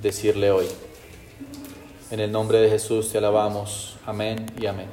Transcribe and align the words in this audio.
decirle 0.00 0.50
hoy. 0.50 0.66
En 2.10 2.20
el 2.20 2.30
nombre 2.30 2.58
de 2.58 2.68
Jesús 2.68 3.10
te 3.10 3.18
alabamos. 3.18 3.96
Amén 4.06 4.46
y 4.60 4.66
amén. 4.66 4.86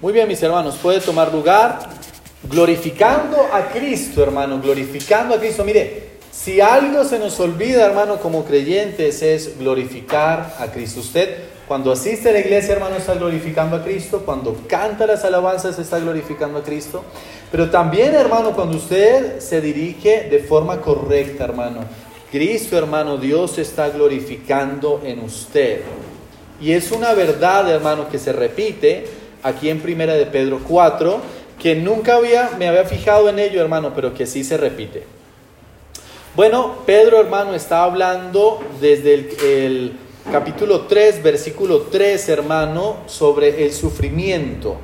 Muy 0.00 0.12
bien, 0.12 0.28
mis 0.28 0.42
hermanos, 0.42 0.76
puede 0.76 1.00
tomar 1.00 1.32
lugar 1.32 1.78
glorificando 2.50 3.48
a 3.52 3.68
Cristo, 3.68 4.22
hermano, 4.22 4.60
glorificando 4.60 5.34
a 5.34 5.38
Cristo. 5.38 5.64
Mire, 5.64 6.16
si 6.30 6.60
algo 6.60 7.04
se 7.04 7.18
nos 7.18 7.40
olvida, 7.40 7.86
hermano, 7.86 8.18
como 8.18 8.44
creyentes, 8.44 9.22
es 9.22 9.58
glorificar 9.58 10.56
a 10.58 10.66
Cristo. 10.70 11.00
Usted, 11.00 11.36
cuando 11.66 11.90
asiste 11.90 12.28
a 12.28 12.32
la 12.32 12.40
iglesia, 12.40 12.74
hermano, 12.74 12.96
está 12.96 13.14
glorificando 13.14 13.76
a 13.76 13.82
Cristo. 13.82 14.22
Cuando 14.24 14.56
canta 14.68 15.06
las 15.06 15.24
alabanzas, 15.24 15.78
está 15.78 15.98
glorificando 15.98 16.58
a 16.58 16.62
Cristo. 16.62 17.04
Pero 17.50 17.70
también, 17.70 18.14
hermano, 18.14 18.52
cuando 18.52 18.76
usted 18.76 19.40
se 19.40 19.60
dirige 19.60 20.28
de 20.28 20.40
forma 20.40 20.80
correcta, 20.80 21.44
hermano, 21.44 21.80
Cristo, 22.30 22.76
hermano, 22.76 23.18
Dios 23.18 23.58
está 23.58 23.88
glorificando 23.90 25.00
en 25.04 25.20
usted. 25.20 25.82
Y 26.60 26.72
es 26.72 26.90
una 26.90 27.12
verdad, 27.14 27.70
hermano, 27.70 28.08
que 28.08 28.18
se 28.18 28.32
repite 28.32 29.06
aquí 29.42 29.68
en 29.68 29.80
Primera 29.80 30.14
de 30.14 30.26
Pedro 30.26 30.60
4, 30.66 31.20
que 31.60 31.76
nunca 31.76 32.16
había, 32.16 32.50
me 32.58 32.68
había 32.68 32.84
fijado 32.84 33.28
en 33.28 33.38
ello, 33.38 33.60
hermano, 33.60 33.92
pero 33.94 34.12
que 34.12 34.26
sí 34.26 34.42
se 34.42 34.56
repite. 34.56 35.04
Bueno, 36.34 36.82
Pedro, 36.84 37.20
hermano, 37.20 37.54
está 37.54 37.84
hablando 37.84 38.60
desde 38.80 39.14
el, 39.14 39.36
el 39.42 39.92
capítulo 40.30 40.82
3, 40.82 41.22
versículo 41.22 41.82
3, 41.82 42.28
hermano, 42.28 42.98
sobre 43.06 43.64
el 43.64 43.72
sufrimiento. 43.72 44.76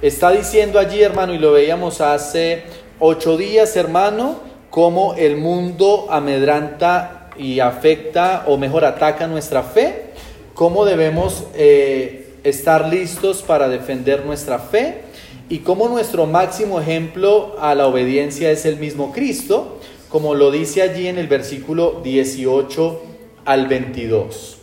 Está 0.00 0.30
diciendo 0.30 0.78
allí, 0.78 1.02
hermano, 1.02 1.34
y 1.34 1.38
lo 1.38 1.52
veíamos 1.52 2.00
hace 2.00 2.64
ocho 2.98 3.36
días, 3.36 3.76
hermano, 3.76 4.40
cómo 4.76 5.14
el 5.14 5.38
mundo 5.38 6.08
amedranta 6.10 7.30
y 7.38 7.60
afecta, 7.60 8.44
o 8.46 8.58
mejor, 8.58 8.84
ataca 8.84 9.26
nuestra 9.26 9.62
fe, 9.62 10.10
cómo 10.52 10.84
debemos 10.84 11.44
eh, 11.54 12.34
estar 12.44 12.86
listos 12.90 13.40
para 13.40 13.70
defender 13.70 14.26
nuestra 14.26 14.58
fe 14.58 15.00
y 15.48 15.60
cómo 15.60 15.88
nuestro 15.88 16.26
máximo 16.26 16.78
ejemplo 16.78 17.56
a 17.58 17.74
la 17.74 17.86
obediencia 17.86 18.50
es 18.50 18.66
el 18.66 18.76
mismo 18.76 19.12
Cristo, 19.12 19.80
como 20.10 20.34
lo 20.34 20.50
dice 20.50 20.82
allí 20.82 21.06
en 21.06 21.16
el 21.16 21.26
versículo 21.26 22.02
18 22.04 23.02
al 23.46 23.68
22. 23.68 24.58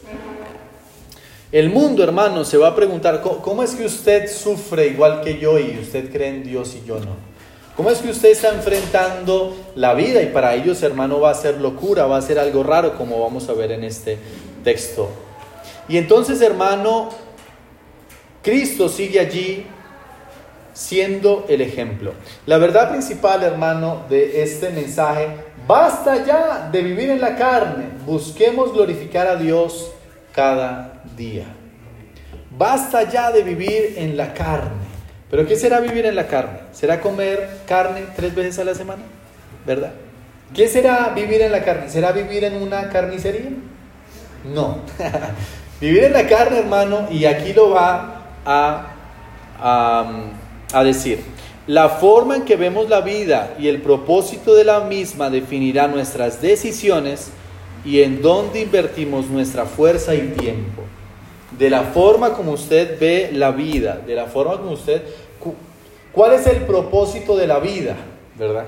El 1.52 1.72
mundo, 1.72 2.04
hermano, 2.04 2.46
se 2.46 2.58
va 2.58 2.68
a 2.68 2.76
preguntar, 2.76 3.24
¿cómo 3.42 3.64
es 3.64 3.72
que 3.72 3.86
usted 3.86 4.32
sufre 4.32 4.90
igual 4.90 5.22
que 5.22 5.40
yo 5.40 5.58
y 5.58 5.80
usted 5.82 6.12
cree 6.12 6.30
en 6.30 6.44
Dios 6.44 6.78
y 6.80 6.88
yo 6.88 7.00
no? 7.00 7.33
¿Cómo 7.76 7.90
es 7.90 8.00
que 8.00 8.12
usted 8.12 8.30
está 8.30 8.50
enfrentando 8.50 9.56
la 9.76 9.96
vida 9.96 10.22
y 10.22 10.28
para 10.28 10.54
ellos, 10.54 10.84
hermano, 10.84 11.20
va 11.20 11.32
a 11.32 11.36
ser 11.36 11.60
locura, 11.60 12.06
va 12.06 12.18
a 12.18 12.22
ser 12.22 12.38
algo 12.38 12.62
raro, 12.62 12.96
como 12.98 13.20
vamos 13.20 13.50
a 13.50 13.54
ver 13.54 13.72
en 13.72 13.84
este 13.84 14.20
texto? 14.64 15.10
Y 15.88 15.98
entonces, 15.98 16.40
hermano, 16.42 17.10
Cristo 18.44 18.90
sigue 18.90 19.20
allí 19.20 19.66
siendo 20.74 21.46
el 21.50 21.62
ejemplo. 21.62 22.14
La 22.46 22.58
verdad 22.58 22.92
principal, 22.92 23.42
hermano, 23.42 24.04
de 24.08 24.44
este 24.44 24.70
mensaje, 24.70 25.30
basta 25.68 26.24
ya 26.26 26.70
de 26.72 26.82
vivir 26.82 27.10
en 27.10 27.22
la 27.22 27.36
carne, 27.36 27.86
busquemos 28.06 28.74
glorificar 28.74 29.28
a 29.28 29.36
Dios 29.36 29.92
cada 30.34 31.02
día. 31.16 31.46
Basta 32.56 33.10
ya 33.10 33.32
de 33.32 33.42
vivir 33.42 33.96
en 33.98 34.16
la 34.16 34.34
carne. 34.34 34.83
¿Pero 35.34 35.48
qué 35.48 35.56
será 35.56 35.80
vivir 35.80 36.06
en 36.06 36.16
la 36.16 36.28
carne? 36.28 36.60
¿Será 36.74 37.02
comer 37.02 37.50
carne 37.68 38.04
tres 38.16 38.36
veces 38.36 38.60
a 38.60 38.66
la 38.66 38.76
semana? 38.76 39.02
¿Verdad? 39.66 39.94
¿Qué 40.54 40.68
será 40.68 41.12
vivir 41.16 41.42
en 41.42 41.52
la 41.52 41.64
carne? 41.64 41.90
¿Será 41.90 42.12
vivir 42.12 42.44
en 42.44 42.62
una 42.62 42.88
carnicería? 42.90 43.50
No. 44.54 44.78
vivir 45.82 46.04
en 46.04 46.14
la 46.14 46.28
carne, 46.28 46.60
hermano, 46.60 47.08
y 47.10 47.26
aquí 47.26 47.52
lo 47.52 47.72
va 47.72 48.26
a, 48.46 48.86
a 50.72 50.84
decir. 50.84 51.22
La 51.66 51.90
forma 51.90 52.36
en 52.36 52.44
que 52.44 52.56
vemos 52.56 52.88
la 52.88 53.02
vida 53.02 53.56
y 53.58 53.70
el 53.70 53.82
propósito 53.82 54.54
de 54.54 54.66
la 54.66 54.82
misma 54.82 55.32
definirá 55.32 55.88
nuestras 55.88 56.44
decisiones 56.44 57.32
y 57.84 58.04
en 58.04 58.22
dónde 58.22 58.62
invertimos 58.62 59.26
nuestra 59.32 59.66
fuerza 59.66 60.14
y 60.14 60.28
tiempo. 60.38 60.84
De 61.58 61.70
la 61.70 61.84
forma 61.84 62.34
como 62.34 62.52
usted 62.52 63.00
ve 63.00 63.30
la 63.32 63.52
vida, 63.52 64.00
de 64.06 64.14
la 64.14 64.28
forma 64.28 64.58
como 64.58 64.74
usted... 64.74 65.02
¿Cuál 66.14 66.34
es 66.34 66.46
el 66.48 66.58
propósito 66.58 67.36
de 67.36 67.48
la 67.48 67.60
vida? 67.60 67.96
¿Verdad? 68.38 68.66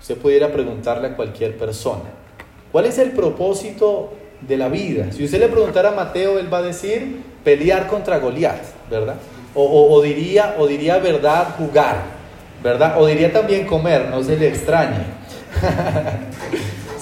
Usted 0.00 0.16
pudiera 0.16 0.52
preguntarle 0.52 1.08
a 1.08 1.16
cualquier 1.16 1.56
persona. 1.56 2.10
¿Cuál 2.72 2.86
es 2.86 2.98
el 2.98 3.12
propósito 3.12 4.12
de 4.40 4.56
la 4.56 4.68
vida? 4.68 5.12
Si 5.12 5.24
usted 5.24 5.38
le 5.38 5.48
preguntara 5.48 5.90
a 5.90 5.92
Mateo, 5.92 6.40
él 6.40 6.52
va 6.52 6.58
a 6.58 6.62
decir 6.62 7.22
pelear 7.44 7.86
contra 7.86 8.18
Goliat, 8.18 8.62
¿verdad? 8.90 9.14
O, 9.54 10.00
diría, 10.02 10.56
o 10.58 10.66
diría 10.66 10.98
verdad, 10.98 11.54
jugar, 11.56 11.98
¿verdad? 12.62 13.00
O 13.00 13.06
diría 13.06 13.32
también 13.32 13.66
comer, 13.66 14.08
no 14.08 14.22
se 14.22 14.36
le 14.36 14.48
extrañe. 14.48 15.04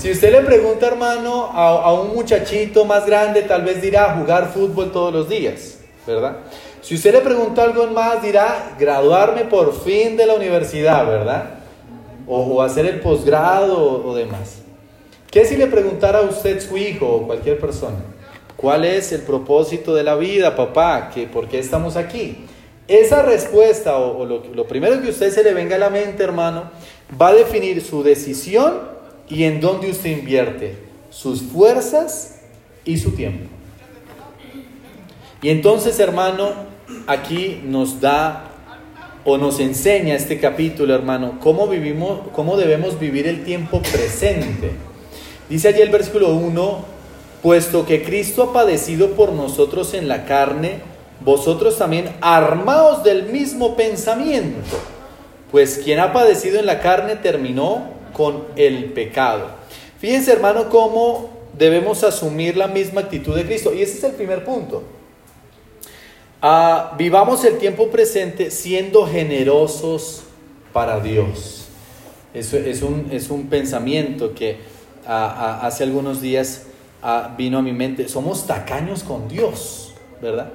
Si 0.00 0.10
usted 0.10 0.32
le 0.32 0.40
pregunta, 0.40 0.86
hermano, 0.86 1.50
a, 1.52 1.92
un 1.92 2.14
muchachito 2.14 2.86
más 2.86 3.04
grande, 3.04 3.42
tal 3.42 3.64
vez 3.64 3.82
dirá 3.82 4.14
jugar 4.14 4.50
fútbol 4.50 4.90
todos 4.92 5.12
los 5.12 5.28
días, 5.28 5.76
¿verdad? 6.06 6.38
Si 6.82 6.94
usted 6.94 7.12
le 7.12 7.20
pregunta 7.20 7.62
algo 7.62 7.86
más, 7.88 8.22
dirá 8.22 8.74
graduarme 8.78 9.44
por 9.44 9.78
fin 9.82 10.16
de 10.16 10.26
la 10.26 10.34
universidad, 10.34 11.06
¿verdad? 11.06 11.50
O, 12.26 12.62
hacer 12.62 12.86
el 12.86 13.00
posgrado 13.00 14.04
o, 14.04 14.14
demás. 14.14 14.58
¿Qué 15.30 15.44
si 15.44 15.56
le 15.56 15.66
preguntara 15.66 16.20
a 16.20 16.22
usted 16.22 16.60
su 16.60 16.76
hijo 16.76 17.06
o 17.06 17.26
cualquier 17.26 17.58
persona? 17.58 17.98
¿Cuál 18.56 18.84
es 18.84 19.12
el 19.12 19.22
propósito 19.22 19.94
de 19.94 20.04
la 20.04 20.14
vida, 20.14 20.56
papá? 20.56 21.10
¿Qué, 21.12 21.26
¿Por 21.26 21.48
qué 21.48 21.58
estamos 21.58 21.96
aquí? 21.96 22.46
Esa 22.88 23.22
respuesta 23.22 23.96
o, 23.98 24.24
lo, 24.24 24.42
lo 24.54 24.66
primero 24.66 25.00
que 25.02 25.10
usted 25.10 25.30
se 25.30 25.44
le 25.44 25.52
venga 25.52 25.76
a 25.76 25.78
la 25.78 25.90
mente, 25.90 26.22
hermano, 26.22 26.70
va 27.20 27.28
a 27.28 27.34
definir 27.34 27.82
su 27.82 28.02
decisión 28.02 28.80
y 29.28 29.44
en 29.44 29.60
dónde 29.60 29.90
usted 29.90 30.10
invierte 30.10 30.76
sus 31.10 31.42
fuerzas 31.42 32.40
y 32.84 32.98
su 32.98 33.12
tiempo. 33.12 33.48
Y 35.42 35.50
entonces, 35.50 35.98
hermano, 36.00 36.69
aquí 37.06 37.60
nos 37.64 38.00
da 38.00 38.50
o 39.24 39.36
nos 39.36 39.60
enseña 39.60 40.14
este 40.14 40.40
capítulo, 40.40 40.94
hermano, 40.94 41.38
cómo 41.40 41.66
vivimos, 41.68 42.20
cómo 42.32 42.56
debemos 42.56 42.98
vivir 42.98 43.26
el 43.26 43.44
tiempo 43.44 43.82
presente. 43.82 44.72
Dice 45.48 45.68
allí 45.68 45.80
el 45.82 45.90
versículo 45.90 46.34
1, 46.34 46.84
puesto 47.42 47.84
que 47.84 48.02
Cristo 48.02 48.44
ha 48.44 48.52
padecido 48.52 49.10
por 49.10 49.32
nosotros 49.32 49.94
en 49.94 50.08
la 50.08 50.24
carne, 50.24 50.78
vosotros 51.22 51.76
también 51.76 52.10
armaos 52.20 53.02
del 53.04 53.24
mismo 53.24 53.76
pensamiento, 53.76 54.78
pues 55.50 55.80
quien 55.84 55.98
ha 55.98 56.12
padecido 56.12 56.58
en 56.58 56.66
la 56.66 56.80
carne 56.80 57.16
terminó 57.16 57.82
con 58.12 58.44
el 58.56 58.86
pecado. 58.92 59.48
Fíjense, 59.98 60.32
hermano, 60.32 60.70
cómo 60.70 61.28
debemos 61.58 62.04
asumir 62.04 62.56
la 62.56 62.68
misma 62.68 63.02
actitud 63.02 63.36
de 63.36 63.44
Cristo. 63.44 63.74
Y 63.74 63.82
ese 63.82 63.98
es 63.98 64.04
el 64.04 64.12
primer 64.12 64.44
punto. 64.44 64.82
Ah, 66.42 66.94
vivamos 66.96 67.44
el 67.44 67.58
tiempo 67.58 67.90
presente 67.90 68.50
siendo 68.50 69.06
generosos 69.06 70.22
para 70.72 71.00
Dios. 71.00 71.66
Eso 72.32 72.56
es 72.56 72.82
un, 72.82 73.08
es 73.10 73.28
un 73.30 73.48
pensamiento 73.48 74.34
que 74.34 74.58
ah, 75.06 75.58
ah, 75.62 75.66
hace 75.66 75.84
algunos 75.84 76.20
días 76.20 76.66
vino 77.36 77.58
a 77.58 77.62
mi 77.62 77.72
mente. 77.72 78.08
Somos 78.08 78.46
tacaños 78.46 79.02
con 79.02 79.28
Dios, 79.28 79.92
¿verdad? 80.22 80.50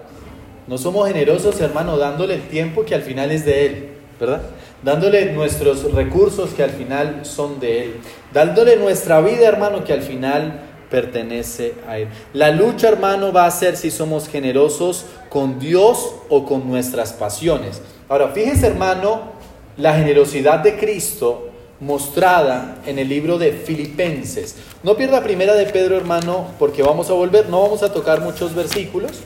No 0.67 0.77
somos 0.77 1.07
generosos, 1.07 1.59
hermano, 1.61 1.97
dándole 1.97 2.35
el 2.35 2.47
tiempo 2.47 2.85
que 2.85 2.95
al 2.95 3.03
final 3.03 3.29
es 3.31 3.45
de 3.45 3.65
Él, 3.65 3.89
¿verdad? 4.19 4.41
dándole 4.85 5.33
nuestros 5.33 5.91
recursos 5.93 6.51
que 6.51 6.63
al 6.63 6.69
final 6.69 7.25
son 7.25 7.59
de 7.59 7.85
Él, 7.85 7.95
dándole 8.31 8.77
nuestra 8.77 9.19
vida, 9.19 9.47
hermano, 9.47 9.83
que 9.83 9.93
al 9.93 10.01
final 10.01 10.61
pertenece 10.95 11.73
a 11.89 11.99
Él. 11.99 12.07
La 12.31 12.51
lucha, 12.51 12.87
hermano, 12.87 13.33
va 13.33 13.45
a 13.45 13.51
ser 13.51 13.75
si 13.75 13.91
somos 13.91 14.29
generosos 14.29 15.03
con 15.27 15.59
Dios 15.59 16.15
o 16.29 16.45
con 16.45 16.69
nuestras 16.69 17.11
pasiones. 17.11 17.81
Ahora, 18.07 18.29
fíjese, 18.29 18.67
hermano, 18.67 19.33
la 19.75 19.93
generosidad 19.93 20.59
de 20.59 20.77
Cristo 20.77 21.49
mostrada 21.81 22.77
en 22.85 22.97
el 22.97 23.09
libro 23.09 23.37
de 23.37 23.51
Filipenses. 23.51 24.55
No 24.83 24.95
pierda 24.95 25.21
primera 25.21 25.53
de 25.53 25.65
Pedro, 25.65 25.97
hermano, 25.97 26.47
porque 26.57 26.81
vamos 26.81 27.09
a 27.09 27.13
volver, 27.13 27.49
no 27.49 27.61
vamos 27.61 27.83
a 27.83 27.91
tocar 27.91 28.21
muchos 28.21 28.55
versículos, 28.55 29.19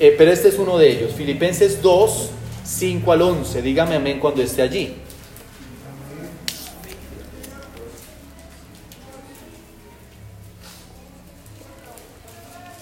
eh, 0.00 0.14
pero 0.16 0.32
este 0.32 0.48
es 0.48 0.58
uno 0.58 0.78
de 0.78 0.90
ellos. 0.90 1.12
Filipenses 1.12 1.82
2, 1.82 2.30
5 2.64 3.12
al 3.12 3.20
11. 3.20 3.60
Dígame 3.60 3.96
amén 3.96 4.18
cuando 4.20 4.40
esté 4.40 4.62
allí. 4.62 4.94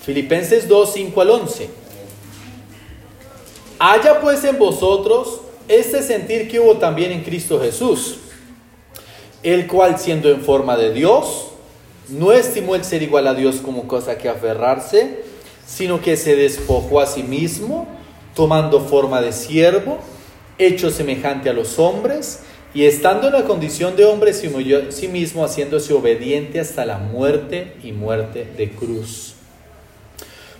Filipenses 0.06 0.68
2, 0.68 0.92
5 0.94 1.20
al 1.20 1.30
11. 1.30 1.68
Haya 3.80 4.20
pues 4.20 4.44
en 4.44 4.56
vosotros 4.56 5.40
este 5.66 6.00
sentir 6.00 6.48
que 6.48 6.60
hubo 6.60 6.76
también 6.76 7.10
en 7.10 7.24
Cristo 7.24 7.60
Jesús, 7.60 8.18
el 9.42 9.66
cual 9.66 9.98
siendo 9.98 10.30
en 10.30 10.42
forma 10.42 10.76
de 10.76 10.92
Dios, 10.92 11.48
no 12.08 12.30
estimó 12.30 12.76
el 12.76 12.84
ser 12.84 13.02
igual 13.02 13.26
a 13.26 13.34
Dios 13.34 13.56
como 13.56 13.88
cosa 13.88 14.16
que 14.16 14.28
aferrarse, 14.28 15.24
sino 15.66 16.00
que 16.00 16.16
se 16.16 16.36
despojó 16.36 17.00
a 17.00 17.06
sí 17.06 17.24
mismo, 17.24 17.88
tomando 18.36 18.78
forma 18.82 19.20
de 19.20 19.32
siervo, 19.32 19.98
hecho 20.56 20.92
semejante 20.92 21.50
a 21.50 21.52
los 21.52 21.80
hombres, 21.80 22.42
y 22.74 22.84
estando 22.84 23.26
en 23.26 23.32
la 23.32 23.42
condición 23.42 23.96
de 23.96 24.04
hombre, 24.04 24.32
se 24.32 24.92
sí 24.92 25.08
mismo, 25.08 25.44
haciéndose 25.44 25.92
obediente 25.94 26.60
hasta 26.60 26.86
la 26.86 26.98
muerte 26.98 27.74
y 27.82 27.90
muerte 27.90 28.46
de 28.56 28.70
cruz. 28.70 29.35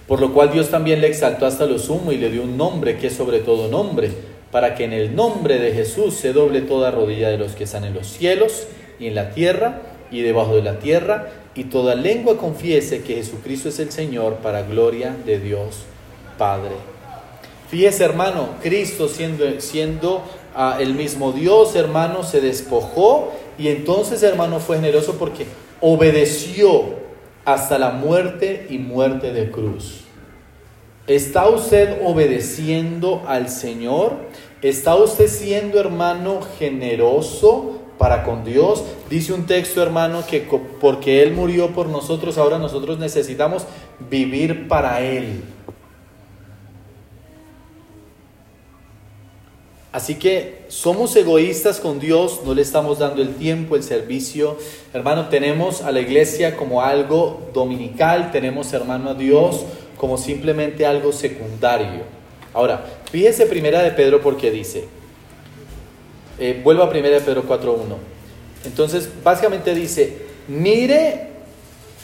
Por 0.07 0.21
lo 0.21 0.33
cual 0.33 0.53
Dios 0.53 0.71
también 0.71 1.01
le 1.01 1.09
exaltó 1.09 1.47
hasta 1.47 1.67
lo 1.67 1.79
sumo 1.79 2.13
y 2.13 2.17
le 2.17 2.31
dio 2.31 2.43
un 2.43 2.57
nombre 2.57 2.97
que 2.97 3.09
es 3.09 3.15
sobre 3.15 3.41
todo 3.41 3.69
nombre, 3.69 4.11
para 4.53 4.75
que 4.75 4.85
en 4.85 4.93
el 4.93 5.17
nombre 5.17 5.59
de 5.59 5.73
Jesús 5.73 6.15
se 6.15 6.33
doble 6.33 6.61
toda 6.61 6.91
rodilla 6.91 7.29
de 7.29 7.39
los 7.39 7.53
que 7.53 7.65
están 7.65 7.85
en 7.85 7.95
los 7.95 8.07
cielos 8.07 8.69
y 9.01 9.09
en 9.09 9.15
la 9.17 9.31
tierra 9.31 9.83
y 10.11 10.23
debajo 10.23 10.55
de 10.55 10.63
la 10.63 10.79
tierra, 10.79 11.31
y 11.57 11.65
toda 11.65 11.95
lengua 11.95 12.37
confiese 12.37 13.03
que 13.03 13.17
Jesucristo 13.17 13.71
es 13.71 13.79
el 13.81 13.91
Señor 13.91 14.37
para 14.37 14.63
gloria 14.63 15.17
de 15.25 15.41
Dios 15.41 15.79
Padre. 16.39 16.77
Fíjese 17.69 18.05
hermano, 18.05 18.51
Cristo 18.63 19.09
siendo, 19.09 19.61
siendo 19.61 20.23
ah, 20.55 20.77
el 20.79 20.95
mismo 20.95 21.33
Dios, 21.33 21.75
hermano, 21.75 22.23
se 22.23 22.41
despojó 22.41 23.33
y 23.59 23.69
entonces 23.69 24.23
hermano 24.23 24.61
fue 24.61 24.77
generoso 24.77 25.17
porque 25.19 25.47
obedeció 25.81 27.06
hasta 27.47 27.79
la 27.79 27.91
muerte 27.91 28.67
y 28.69 28.77
muerte 28.77 29.33
de 29.33 29.51
cruz. 29.51 30.03
¿Está 31.07 31.49
usted 31.49 32.03
obedeciendo 32.05 33.23
al 33.27 33.49
Señor? 33.49 34.13
¿Está 34.61 34.97
usted 34.97 35.29
siendo 35.29 35.81
hermano 35.81 36.41
generoso? 36.59 37.81
para 37.99 38.25
con 38.25 38.45
Dios. 38.45 38.85
Dice 39.09 39.33
un 39.33 39.47
texto, 39.47 39.83
hermano, 39.83 40.23
que 40.29 40.47
porque 40.81 41.23
Él 41.23 41.33
murió 41.33 41.71
por 41.71 41.89
nosotros, 41.89 42.39
ahora 42.39 42.59
nosotros 42.59 42.99
necesitamos 42.99 43.67
vivir 44.11 44.69
para 44.69 45.01
Él. 45.01 45.43
Así 49.97 50.17
que 50.17 50.59
somos 50.69 51.17
egoístas 51.17 51.81
con 51.81 51.99
Dios, 51.99 52.43
no 52.45 52.53
le 52.53 52.61
estamos 52.61 52.99
dando 52.99 53.23
el 53.23 53.35
tiempo, 53.37 53.77
el 53.77 53.83
servicio. 53.83 54.59
Hermano, 54.93 55.31
tenemos 55.31 55.81
a 55.81 55.91
la 55.91 56.01
iglesia 56.01 56.55
como 56.55 56.83
algo 56.83 57.49
dominical, 57.55 58.31
tenemos, 58.31 58.75
hermano, 58.75 59.09
a 59.09 59.15
Dios 59.15 59.65
como 59.97 60.19
simplemente 60.19 60.85
algo 60.85 61.15
secundario. 61.15 62.03
Ahora, 62.53 62.85
fíjese 63.11 63.47
primera 63.47 63.83
de 63.83 63.91
Pedro 63.93 64.21
porque 64.21 64.51
dice, 64.51 64.85
eh, 66.39 66.61
vuelvo 66.63 66.83
a 66.83 66.91
1 66.91 66.93
Pedro 67.25 67.49
4.1. 67.49 67.97
Entonces, 68.67 69.09
básicamente 69.25 69.75
dice, 69.75 70.27
mire 70.47 71.29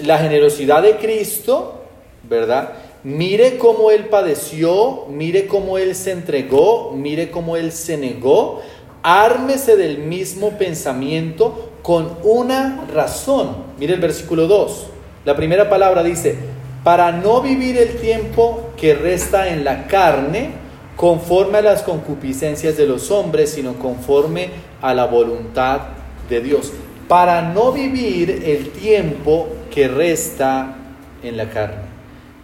la 0.02 0.16
generosidad 0.16 0.82
de 0.82 0.96
Cristo, 0.96 1.82
¿verdad? 2.22 2.72
Mire 3.04 3.58
cómo 3.58 3.90
Él 3.90 4.06
padeció, 4.06 5.06
mire 5.10 5.48
cómo 5.48 5.76
Él 5.76 5.96
se 5.96 6.12
entregó, 6.12 6.92
mire 6.92 7.32
cómo 7.32 7.56
Él 7.56 7.72
se 7.72 7.96
negó. 7.96 8.62
Ármese 9.02 9.76
del 9.76 9.98
mismo 9.98 10.56
pensamiento 10.56 11.72
con 11.82 12.16
una 12.22 12.86
razón. 12.94 13.56
Mire 13.78 13.94
el 13.94 14.00
versículo 14.00 14.46
2. 14.46 14.86
La 15.24 15.34
primera 15.34 15.68
palabra 15.68 16.04
dice, 16.04 16.36
para 16.84 17.10
no 17.10 17.40
vivir 17.40 17.76
el 17.76 17.96
tiempo 17.96 18.70
que 18.76 18.94
resta 18.94 19.48
en 19.48 19.64
la 19.64 19.88
carne, 19.88 20.50
conforme 20.96 21.58
a 21.58 21.62
las 21.62 21.82
concupiscencias 21.82 22.76
de 22.76 22.86
los 22.86 23.10
hombres, 23.10 23.50
sino 23.50 23.74
conforme 23.74 24.50
a 24.80 24.94
la 24.94 25.06
voluntad 25.06 25.80
de 26.28 26.40
Dios, 26.40 26.72
para 27.08 27.42
no 27.42 27.72
vivir 27.72 28.42
el 28.46 28.70
tiempo 28.70 29.48
que 29.72 29.88
resta 29.88 30.76
en 31.24 31.36
la 31.36 31.50
carne. 31.50 31.91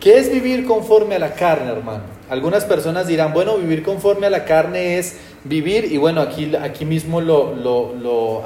¿Qué 0.00 0.16
es 0.16 0.30
vivir 0.30 0.64
conforme 0.64 1.16
a 1.16 1.18
la 1.18 1.34
carne, 1.34 1.72
hermano? 1.72 2.04
Algunas 2.30 2.64
personas 2.64 3.08
dirán, 3.08 3.32
bueno, 3.32 3.56
vivir 3.56 3.82
conforme 3.82 4.28
a 4.28 4.30
la 4.30 4.44
carne 4.44 4.98
es 4.98 5.16
vivir, 5.42 5.86
y 5.86 5.96
bueno, 5.96 6.20
aquí, 6.20 6.54
aquí 6.54 6.84
mismo 6.84 7.20
lo, 7.20 7.56
lo, 7.56 7.94
lo, 7.94 8.44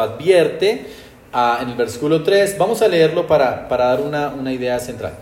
advierte 0.00 0.86
ah, 1.32 1.60
en 1.62 1.68
el 1.68 1.76
versículo 1.76 2.24
3. 2.24 2.58
Vamos 2.58 2.82
a 2.82 2.88
leerlo 2.88 3.28
para, 3.28 3.68
para 3.68 3.86
dar 3.86 4.00
una, 4.00 4.30
una 4.30 4.52
idea 4.52 4.80
central. 4.80 5.12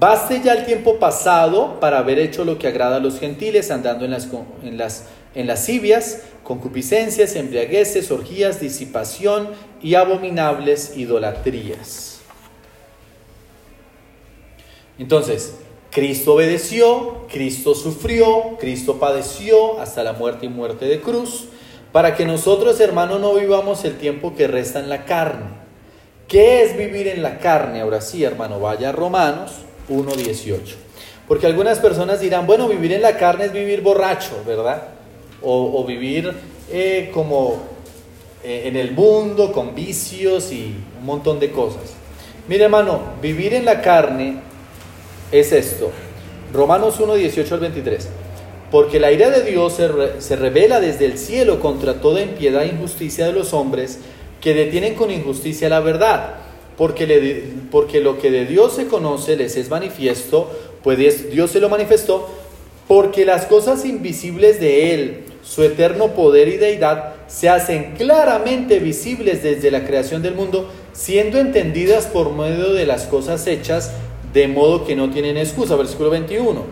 Baste 0.00 0.40
ya 0.42 0.54
el 0.54 0.64
tiempo 0.64 0.98
pasado 0.98 1.78
para 1.78 1.98
haber 1.98 2.18
hecho 2.18 2.44
lo 2.44 2.58
que 2.58 2.66
agrada 2.66 2.96
a 2.96 3.00
los 3.00 3.20
gentiles, 3.20 3.70
andando 3.70 4.04
en 4.04 4.10
las, 4.10 4.28
en 4.64 4.76
las, 4.76 5.04
en 5.36 5.46
lascivias, 5.46 6.22
concupiscencias, 6.42 7.36
embriagueces, 7.36 8.10
orgías, 8.10 8.58
disipación 8.58 9.50
y 9.80 9.94
abominables 9.94 10.96
idolatrías. 10.96 12.11
Entonces, 15.02 15.56
Cristo 15.90 16.34
obedeció, 16.34 17.26
Cristo 17.28 17.74
sufrió, 17.74 18.56
Cristo 18.60 19.00
padeció 19.00 19.80
hasta 19.80 20.04
la 20.04 20.12
muerte 20.12 20.46
y 20.46 20.48
muerte 20.48 20.84
de 20.84 21.00
cruz, 21.00 21.46
para 21.90 22.14
que 22.14 22.24
nosotros, 22.24 22.78
hermanos, 22.78 23.20
no 23.20 23.34
vivamos 23.34 23.84
el 23.84 23.98
tiempo 23.98 24.36
que 24.36 24.46
resta 24.46 24.78
en 24.78 24.88
la 24.88 25.04
carne. 25.04 25.46
¿Qué 26.28 26.62
es 26.62 26.76
vivir 26.76 27.08
en 27.08 27.20
la 27.20 27.40
carne? 27.40 27.80
Ahora 27.80 28.00
sí, 28.00 28.22
hermano, 28.22 28.60
vaya 28.60 28.90
a 28.90 28.92
Romanos 28.92 29.54
1.18. 29.90 30.60
Porque 31.26 31.48
algunas 31.48 31.80
personas 31.80 32.20
dirán, 32.20 32.46
bueno, 32.46 32.68
vivir 32.68 32.92
en 32.92 33.02
la 33.02 33.16
carne 33.16 33.46
es 33.46 33.52
vivir 33.52 33.80
borracho, 33.80 34.40
¿verdad? 34.46 34.84
O, 35.42 35.84
vivir 35.84 36.32
eh, 36.70 37.10
como 37.12 37.60
eh, 38.44 38.62
en 38.66 38.76
el 38.76 38.92
mundo, 38.92 39.52
con 39.52 39.74
vicios 39.74 40.52
y 40.52 40.76
un 41.00 41.04
montón 41.04 41.40
de 41.40 41.50
cosas. 41.50 41.96
Mire 42.46 42.64
hermano, 42.64 43.00
vivir 43.20 43.52
en 43.54 43.64
la 43.64 43.82
carne 43.82 44.51
es 45.32 45.52
esto. 45.52 45.90
Romanos 46.52 47.00
1, 47.00 47.14
18 47.14 47.54
al 47.54 47.60
23. 47.60 48.08
Porque 48.70 49.00
la 49.00 49.10
ira 49.12 49.30
de 49.30 49.42
Dios 49.42 49.74
se, 49.74 49.88
se 50.20 50.36
revela 50.36 50.80
desde 50.80 51.06
el 51.06 51.18
cielo 51.18 51.60
contra 51.60 52.00
toda 52.00 52.22
impiedad 52.22 52.62
e 52.62 52.68
injusticia 52.68 53.26
de 53.26 53.32
los 53.32 53.52
hombres 53.52 53.98
que 54.40 54.54
detienen 54.54 54.94
con 54.94 55.10
injusticia 55.10 55.68
la 55.68 55.80
verdad 55.80 56.36
porque, 56.76 57.44
porque 57.70 58.00
lo 58.00 58.18
que 58.18 58.30
de 58.30 58.46
Dios 58.46 58.74
se 58.74 58.86
conoce 58.86 59.36
les 59.36 59.56
es 59.56 59.70
manifiesto, 59.70 60.50
pues 60.82 61.30
Dios 61.30 61.50
se 61.50 61.60
lo 61.60 61.68
manifestó, 61.68 62.28
porque 62.88 63.24
las 63.24 63.46
cosas 63.46 63.84
invisibles 63.84 64.60
de 64.60 64.94
Él, 64.94 65.24
su 65.42 65.62
eterno 65.62 66.08
poder 66.08 66.48
y 66.48 66.56
deidad, 66.56 67.14
se 67.28 67.48
hacen 67.48 67.94
claramente 67.96 68.78
visibles 68.78 69.42
desde 69.42 69.70
la 69.70 69.84
creación 69.84 70.22
del 70.22 70.34
mundo, 70.34 70.70
siendo 70.92 71.38
entendidas 71.38 72.06
por 72.06 72.32
medio 72.32 72.72
de 72.72 72.86
las 72.86 73.04
cosas 73.04 73.46
hechas, 73.46 73.92
de 74.32 74.48
modo 74.48 74.84
que 74.84 74.96
no 74.96 75.10
tienen 75.10 75.36
excusa. 75.36 75.76
Versículo 75.76 76.10
21. 76.10 76.62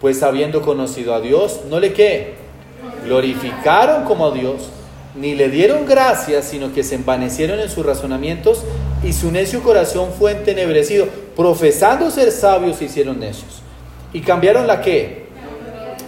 Pues 0.00 0.22
habiendo 0.22 0.62
conocido 0.62 1.14
a 1.14 1.20
Dios, 1.20 1.60
no 1.68 1.78
le 1.78 1.92
qué, 1.92 2.34
glorificaron 3.04 4.04
como 4.04 4.26
a 4.26 4.30
Dios 4.32 4.70
ni 5.14 5.34
le 5.34 5.48
dieron 5.48 5.86
gracias, 5.86 6.46
sino 6.46 6.72
que 6.72 6.84
se 6.84 6.94
envanecieron 6.94 7.58
en 7.58 7.68
sus 7.68 7.84
razonamientos 7.84 8.62
y 9.02 9.12
su 9.12 9.30
necio 9.32 9.62
corazón 9.62 10.10
fue 10.16 10.32
entenebrecido. 10.32 11.06
Profesando 11.36 12.10
ser 12.10 12.30
sabios 12.30 12.76
se 12.76 12.84
hicieron 12.84 13.18
necios. 13.18 13.62
¿Y 14.12 14.20
cambiaron 14.20 14.66
la 14.66 14.80
qué? 14.80 15.26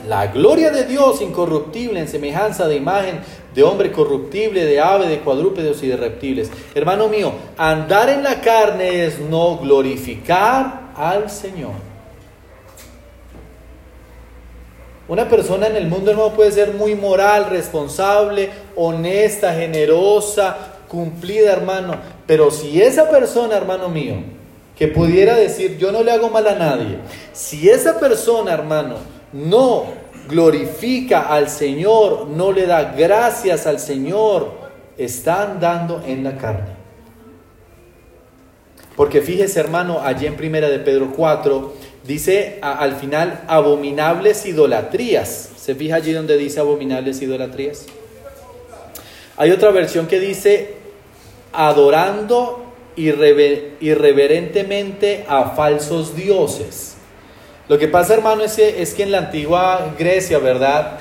La 0.08 0.28
gloria 0.28 0.70
de 0.70 0.84
Dios 0.84 1.20
incorruptible 1.20 2.00
en 2.00 2.08
semejanza 2.08 2.66
de 2.66 2.76
imagen 2.76 3.20
de 3.54 3.62
hombre 3.62 3.92
corruptible, 3.92 4.64
de 4.64 4.80
ave, 4.80 5.08
de 5.08 5.20
cuadrúpedos 5.20 5.82
y 5.82 5.88
de 5.88 5.96
reptiles. 5.96 6.50
Hermano 6.74 7.08
mío, 7.08 7.32
andar 7.56 8.08
en 8.08 8.22
la 8.22 8.40
carne 8.40 9.04
es 9.04 9.18
no 9.18 9.58
glorificar 9.58 10.92
al 10.96 11.30
Señor. 11.30 11.72
Una 15.08 15.28
persona 15.28 15.66
en 15.66 15.76
el 15.76 15.88
mundo 15.88 16.14
no 16.14 16.32
puede 16.32 16.52
ser 16.52 16.74
muy 16.74 16.94
moral, 16.94 17.50
responsable, 17.50 18.50
honesta, 18.76 19.52
generosa, 19.52 20.56
cumplida, 20.88 21.52
hermano. 21.52 21.96
Pero 22.26 22.50
si 22.50 22.80
esa 22.80 23.10
persona, 23.10 23.56
hermano 23.56 23.88
mío, 23.88 24.14
que 24.78 24.88
pudiera 24.88 25.34
decir, 25.34 25.76
yo 25.76 25.92
no 25.92 26.02
le 26.02 26.12
hago 26.12 26.30
mal 26.30 26.46
a 26.46 26.54
nadie, 26.54 26.98
si 27.32 27.68
esa 27.68 27.98
persona, 27.98 28.52
hermano, 28.52 28.96
no 29.32 30.01
glorifica 30.28 31.22
al 31.22 31.48
Señor, 31.48 32.28
no 32.28 32.52
le 32.52 32.66
da 32.66 32.94
gracias 32.96 33.66
al 33.66 33.78
Señor, 33.78 34.52
está 34.96 35.42
andando 35.42 36.02
en 36.06 36.24
la 36.24 36.36
carne. 36.36 36.82
Porque 38.96 39.22
fíjese, 39.22 39.58
hermano, 39.58 40.00
allí 40.02 40.26
en 40.26 40.36
primera 40.36 40.68
de 40.68 40.78
Pedro 40.78 41.12
4, 41.16 41.72
Dice 42.04 42.58
al 42.60 42.96
final 42.96 43.44
abominables 43.46 44.44
idolatrías. 44.46 45.50
¿Se 45.56 45.76
fija 45.76 45.96
allí 45.96 46.12
donde 46.12 46.36
dice 46.36 46.60
abominables 46.60 47.22
idolatrías? 47.22 47.86
Hay 49.36 49.50
otra 49.52 49.70
versión 49.70 50.08
que 50.08 50.18
dice 50.18 50.74
adorando 51.52 52.64
irreverentemente 52.96 55.24
a 55.28 55.50
falsos 55.50 56.16
dioses. 56.16 56.96
Lo 57.72 57.78
que 57.78 57.88
pasa, 57.88 58.12
hermano, 58.12 58.42
es 58.42 58.54
que, 58.92 59.02
en 59.02 59.12
la 59.12 59.16
antigua 59.16 59.94
Grecia, 59.98 60.38
¿verdad? 60.38 60.98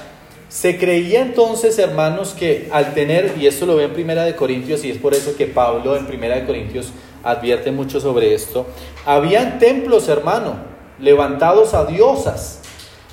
Se 0.47 0.77
creía 0.77 1.19
entonces, 1.19 1.77
hermanos, 1.77 2.33
que 2.33 2.69
al 2.71 2.93
tener, 2.93 3.33
y 3.37 3.45
esto 3.45 3.65
lo 3.65 3.75
ve 3.75 3.83
en 3.83 3.91
Primera 3.91 4.23
de 4.23 4.37
Corintios, 4.37 4.85
y 4.85 4.89
es 4.89 4.97
por 4.97 5.13
eso 5.13 5.35
que 5.35 5.47
Pablo 5.47 5.97
en 5.97 6.07
Primera 6.07 6.35
de 6.35 6.45
Corintios 6.45 6.93
advierte 7.23 7.73
mucho 7.73 7.99
sobre 7.99 8.33
esto, 8.33 8.67
habían 9.05 9.59
templos, 9.59 10.07
hermano, 10.07 10.61
levantados 10.97 11.73
a 11.73 11.83
diosas. 11.83 12.59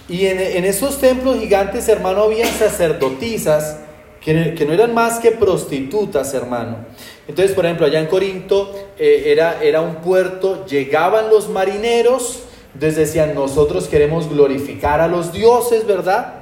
Y 0.09 0.27
en, 0.27 0.65
esos 0.65 1.00
templos 1.00 1.41
gigantes, 1.41 1.88
hermano, 1.88 2.23
habían 2.23 2.53
sacerdotisas 2.53 3.79
que, 4.21 4.65
no 4.69 4.73
eran 4.73 4.95
más 4.95 5.19
que 5.19 5.33
prostitutas, 5.33 6.33
hermano. 6.33 6.77
Entonces, 7.27 7.57
por 7.57 7.65
ejemplo, 7.67 7.87
allá 7.87 7.99
en 7.99 8.07
Corinto 8.07 8.73
eh, 9.00 9.37
era 9.61 9.81
un 9.81 9.97
puerto, 9.97 10.65
llegaban 10.65 11.29
los 11.29 11.49
marineros, 11.49 12.45
entonces 12.79 13.09
decían, 13.09 13.35
nosotros 13.35 13.89
queremos 13.89 14.31
glorificar 14.31 15.01
a 15.01 15.09
los 15.09 15.33
dioses, 15.33 15.85
¿verdad? 15.85 16.35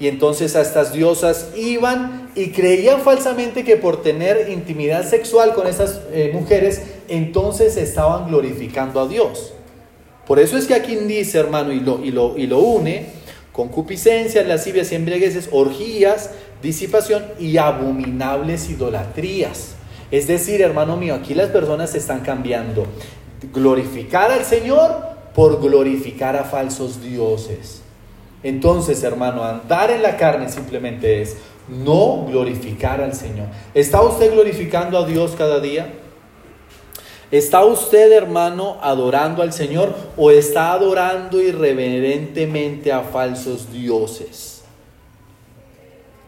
Y 0.00 0.08
entonces 0.08 0.56
a 0.56 0.60
estas 0.60 0.92
diosas 0.92 1.50
iban 1.54 2.30
y 2.34 2.48
creían 2.48 3.00
falsamente 3.02 3.62
que 3.62 3.76
por 3.76 4.02
tener 4.02 4.50
intimidad 4.50 5.08
sexual 5.08 5.54
con 5.54 5.68
esas 5.68 6.00
eh, 6.10 6.32
mujeres, 6.34 6.82
entonces 7.06 7.76
estaban 7.76 8.26
glorificando 8.26 9.00
a 9.00 9.06
Dios. 9.06 9.52
Por 10.26 10.40
eso 10.40 10.58
es 10.58 10.66
que 10.66 10.74
aquí 10.74 10.96
dice, 10.96 11.38
hermano, 11.38 11.72
y 11.72 11.78
lo, 11.78 12.04
y 12.04 12.10
lo, 12.10 12.36
y 12.36 12.48
lo 12.48 12.58
une, 12.58 13.06
concupiscencias, 13.52 14.48
lascivias 14.48 14.90
y 14.90 14.96
embriagueces, 14.96 15.48
orgías, 15.52 16.30
disipación 16.60 17.24
y 17.38 17.56
abominables 17.56 18.68
idolatrías. 18.68 19.76
Es 20.10 20.26
decir, 20.26 20.60
hermano 20.60 20.96
mío, 20.96 21.14
aquí 21.14 21.34
las 21.34 21.50
personas 21.50 21.94
están 21.94 22.22
cambiando 22.22 22.84
glorificar 23.52 24.32
al 24.32 24.44
Señor 24.44 25.13
por 25.34 25.60
glorificar 25.60 26.36
a 26.36 26.44
falsos 26.44 27.02
dioses. 27.02 27.82
Entonces, 28.42 29.02
hermano, 29.02 29.42
andar 29.42 29.90
en 29.90 30.02
la 30.02 30.16
carne 30.16 30.48
simplemente 30.48 31.22
es 31.22 31.36
no 31.68 32.26
glorificar 32.28 33.00
al 33.00 33.14
Señor. 33.14 33.48
¿Está 33.72 34.02
usted 34.02 34.32
glorificando 34.32 34.98
a 34.98 35.06
Dios 35.06 35.34
cada 35.36 35.60
día? 35.60 35.94
¿Está 37.30 37.64
usted, 37.64 38.12
hermano, 38.12 38.76
adorando 38.80 39.42
al 39.42 39.52
Señor 39.52 39.94
o 40.16 40.30
está 40.30 40.72
adorando 40.72 41.40
irreverentemente 41.40 42.92
a 42.92 43.00
falsos 43.00 43.72
dioses? 43.72 44.53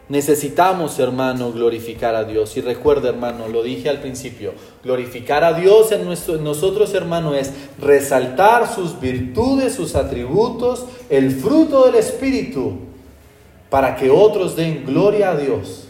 Necesitamos, 0.09 1.01
hermano, 1.01 1.51
glorificar 1.51 2.15
a 2.15 2.23
Dios. 2.23 2.57
Y 2.57 2.61
recuerda, 2.61 3.09
hermano, 3.09 3.49
lo 3.49 3.65
dije 3.65 3.89
al 3.89 3.99
principio, 3.99 4.55
glorificar 4.85 5.43
a 5.43 5.53
Dios 5.53 5.91
en, 5.91 6.05
nuestro, 6.05 6.37
nosotros, 6.37 6.95
hermano, 6.95 7.35
es 7.35 7.53
resaltar 7.81 8.73
sus 8.73 9.01
virtudes, 9.01 9.75
sus 9.75 9.97
atributos, 9.97 10.85
el 11.11 11.33
fruto 11.33 11.87
del 11.87 11.97
Espíritu, 11.97 12.79
para 13.69 13.97
que 13.97 14.09
otros 14.09 14.55
den 14.55 14.87
gloria 14.87 15.33
a 15.33 15.37
Dios. 15.37 15.89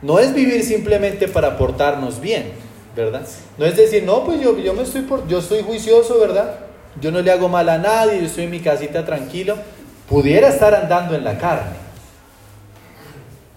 No 0.00 0.18
es 0.18 0.34
vivir 0.34 0.62
simplemente 0.62 1.28
para 1.28 1.58
portarnos 1.58 2.20
bien, 2.20 2.52
¿verdad? 2.94 3.26
No 3.58 3.66
es 3.66 3.76
decir, 3.76 4.02
no, 4.04 4.24
pues 4.24 4.40
yo, 4.40 4.56
yo 4.58 4.72
me 4.72 4.82
estoy 4.82 5.02
por, 5.02 5.28
yo 5.28 5.42
soy 5.42 5.62
juicioso, 5.62 6.18
¿verdad? 6.18 6.60
Yo 7.02 7.10
no 7.10 7.20
le 7.20 7.30
hago 7.30 7.50
mal 7.50 7.68
a 7.68 7.76
nadie, 7.76 8.20
yo 8.20 8.26
estoy 8.26 8.44
en 8.44 8.50
mi 8.50 8.60
casita 8.60 9.04
tranquilo. 9.04 9.56
Pudiera 10.08 10.48
estar 10.48 10.74
andando 10.74 11.14
en 11.14 11.24
la 11.24 11.36
carne 11.36 11.85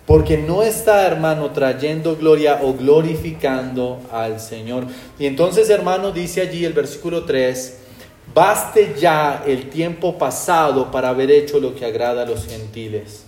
porque 0.09 0.39
no 0.39 0.63
está, 0.63 1.05
hermano, 1.05 1.51
trayendo 1.51 2.15
gloria 2.15 2.61
o 2.63 2.73
glorificando 2.73 3.99
al 4.11 4.39
Señor. 4.39 4.87
Y 5.19 5.27
entonces, 5.27 5.69
hermano, 5.69 6.11
dice 6.11 6.41
allí 6.41 6.65
el 6.65 6.73
versículo 6.73 7.25
3, 7.25 7.77
baste 8.33 8.95
ya 8.99 9.43
el 9.45 9.69
tiempo 9.69 10.17
pasado 10.17 10.89
para 10.89 11.09
haber 11.09 11.29
hecho 11.29 11.59
lo 11.59 11.75
que 11.75 11.85
agrada 11.85 12.23
a 12.23 12.25
los 12.25 12.47
gentiles. 12.47 13.25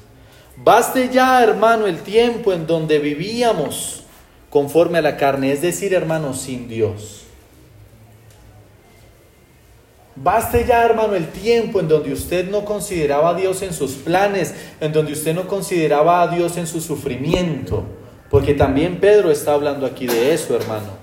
Baste 0.57 1.09
ya, 1.13 1.43
hermano, 1.43 1.85
el 1.85 1.99
tiempo 1.99 2.51
en 2.51 2.65
donde 2.65 2.97
vivíamos 2.97 4.01
conforme 4.49 4.97
a 4.97 5.03
la 5.03 5.17
carne, 5.17 5.51
es 5.51 5.61
decir, 5.61 5.93
hermano, 5.93 6.33
sin 6.33 6.67
Dios. 6.67 7.20
Baste 10.15 10.65
ya, 10.65 10.83
hermano, 10.83 11.15
el 11.15 11.27
tiempo 11.27 11.79
en 11.79 11.87
donde 11.87 12.11
usted 12.11 12.49
no 12.49 12.65
consideraba 12.65 13.29
a 13.29 13.33
Dios 13.33 13.61
en 13.61 13.73
sus 13.73 13.91
planes, 13.93 14.53
en 14.79 14.91
donde 14.91 15.13
usted 15.13 15.33
no 15.33 15.47
consideraba 15.47 16.21
a 16.21 16.27
Dios 16.27 16.57
en 16.57 16.67
su 16.67 16.81
sufrimiento, 16.81 17.83
porque 18.29 18.53
también 18.53 18.99
Pedro 18.99 19.31
está 19.31 19.53
hablando 19.53 19.85
aquí 19.85 20.07
de 20.07 20.33
eso, 20.33 20.55
hermano, 20.55 20.99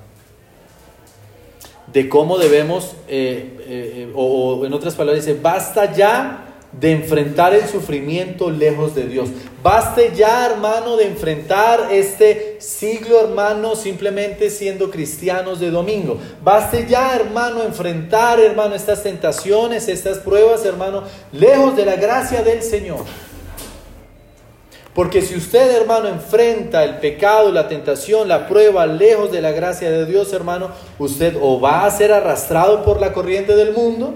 de 1.93 2.09
cómo 2.09 2.37
debemos, 2.37 2.97
eh, 3.09 3.57
eh, 3.67 4.12
o, 4.15 4.57
o 4.57 4.67
en 4.67 4.75
otras 4.75 4.95
palabras 4.95 5.25
dice, 5.25 5.38
basta 5.41 5.91
ya 5.93 6.48
de 6.73 6.93
enfrentar 6.93 7.55
el 7.55 7.67
sufrimiento 7.67 8.51
lejos 8.51 8.95
de 8.95 9.05
Dios. 9.05 9.31
Baste 9.63 10.13
ya, 10.15 10.47
hermano, 10.47 10.97
de 10.97 11.07
enfrentar 11.07 11.89
este 11.91 12.57
siglo, 12.61 13.21
hermano, 13.21 13.75
simplemente 13.75 14.51
siendo 14.51 14.91
cristianos 14.91 15.61
de 15.61 15.71
domingo. 15.71 16.19
Baste 16.43 16.87
ya, 16.89 17.17
hermano, 17.17 17.63
enfrentar, 17.63 18.39
hermano, 18.39 18.75
estas 18.75 19.03
tentaciones, 19.03 19.89
estas 19.89 20.19
pruebas, 20.19 20.65
hermano, 20.65 21.05
lejos 21.33 21.75
de 21.75 21.87
la 21.87 21.97
gracia 21.97 22.43
del 22.43 22.63
Señor. 22.63 23.01
Porque 24.95 25.23
si 25.23 25.37
usted, 25.37 25.77
hermano, 25.77 26.09
enfrenta 26.09 26.83
el 26.85 26.97
pecado, 26.97 27.53
la 27.53 27.69
tentación, 27.69 28.27
la 28.27 28.49
prueba 28.49 28.85
lejos 28.85 29.31
de 29.31 29.41
la 29.41 29.53
gracia 29.53 29.91
de 29.91 30.05
Dios, 30.07 30.33
hermano, 30.33 30.71
usted 30.99 31.37
o 31.41 31.61
va 31.61 31.87
a 31.87 31.91
ser 31.91 32.13
arrastrado 32.13 32.85
por 32.85 33.01
la 33.01 33.13
corriente 33.13 33.55
del 33.55 33.73
mundo, 33.73 34.15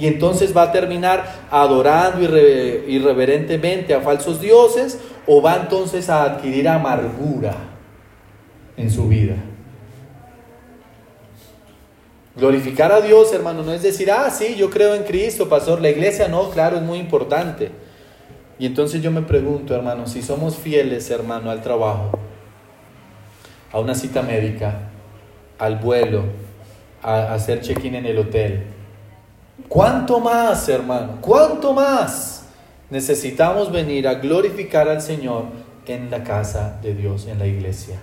y 0.00 0.06
entonces 0.06 0.56
va 0.56 0.62
a 0.62 0.72
terminar 0.72 1.46
adorando 1.50 2.22
irreverentemente 2.22 3.92
a 3.92 4.00
falsos 4.00 4.40
dioses 4.40 4.98
o 5.26 5.42
va 5.42 5.56
entonces 5.56 6.08
a 6.08 6.22
adquirir 6.22 6.66
amargura 6.68 7.54
en 8.78 8.90
su 8.90 9.06
vida. 9.08 9.36
Glorificar 12.34 12.90
a 12.92 13.02
Dios, 13.02 13.30
hermano, 13.34 13.62
no 13.62 13.74
es 13.74 13.82
decir, 13.82 14.10
ah, 14.10 14.30
sí, 14.30 14.54
yo 14.56 14.70
creo 14.70 14.94
en 14.94 15.02
Cristo, 15.02 15.50
pastor. 15.50 15.82
La 15.82 15.90
iglesia 15.90 16.28
no, 16.28 16.48
claro, 16.48 16.78
es 16.78 16.82
muy 16.82 16.98
importante. 16.98 17.70
Y 18.58 18.64
entonces 18.64 19.02
yo 19.02 19.10
me 19.10 19.20
pregunto, 19.20 19.74
hermano, 19.74 20.06
si 20.06 20.22
somos 20.22 20.56
fieles, 20.56 21.10
hermano, 21.10 21.50
al 21.50 21.60
trabajo, 21.60 22.18
a 23.70 23.78
una 23.80 23.94
cita 23.94 24.22
médica, 24.22 24.88
al 25.58 25.76
vuelo, 25.76 26.24
a 27.02 27.34
hacer 27.34 27.60
check-in 27.60 27.96
en 27.96 28.06
el 28.06 28.16
hotel, 28.16 28.79
¿Cuánto 29.68 30.20
más, 30.20 30.68
hermano? 30.68 31.18
¿Cuánto 31.20 31.72
más 31.72 32.46
necesitamos 32.90 33.70
venir 33.70 34.08
a 34.08 34.14
glorificar 34.14 34.88
al 34.88 35.00
Señor 35.00 35.44
en 35.86 36.10
la 36.10 36.22
casa 36.22 36.78
de 36.82 36.94
Dios, 36.94 37.26
en 37.26 37.38
la 37.38 37.46
iglesia? 37.46 37.98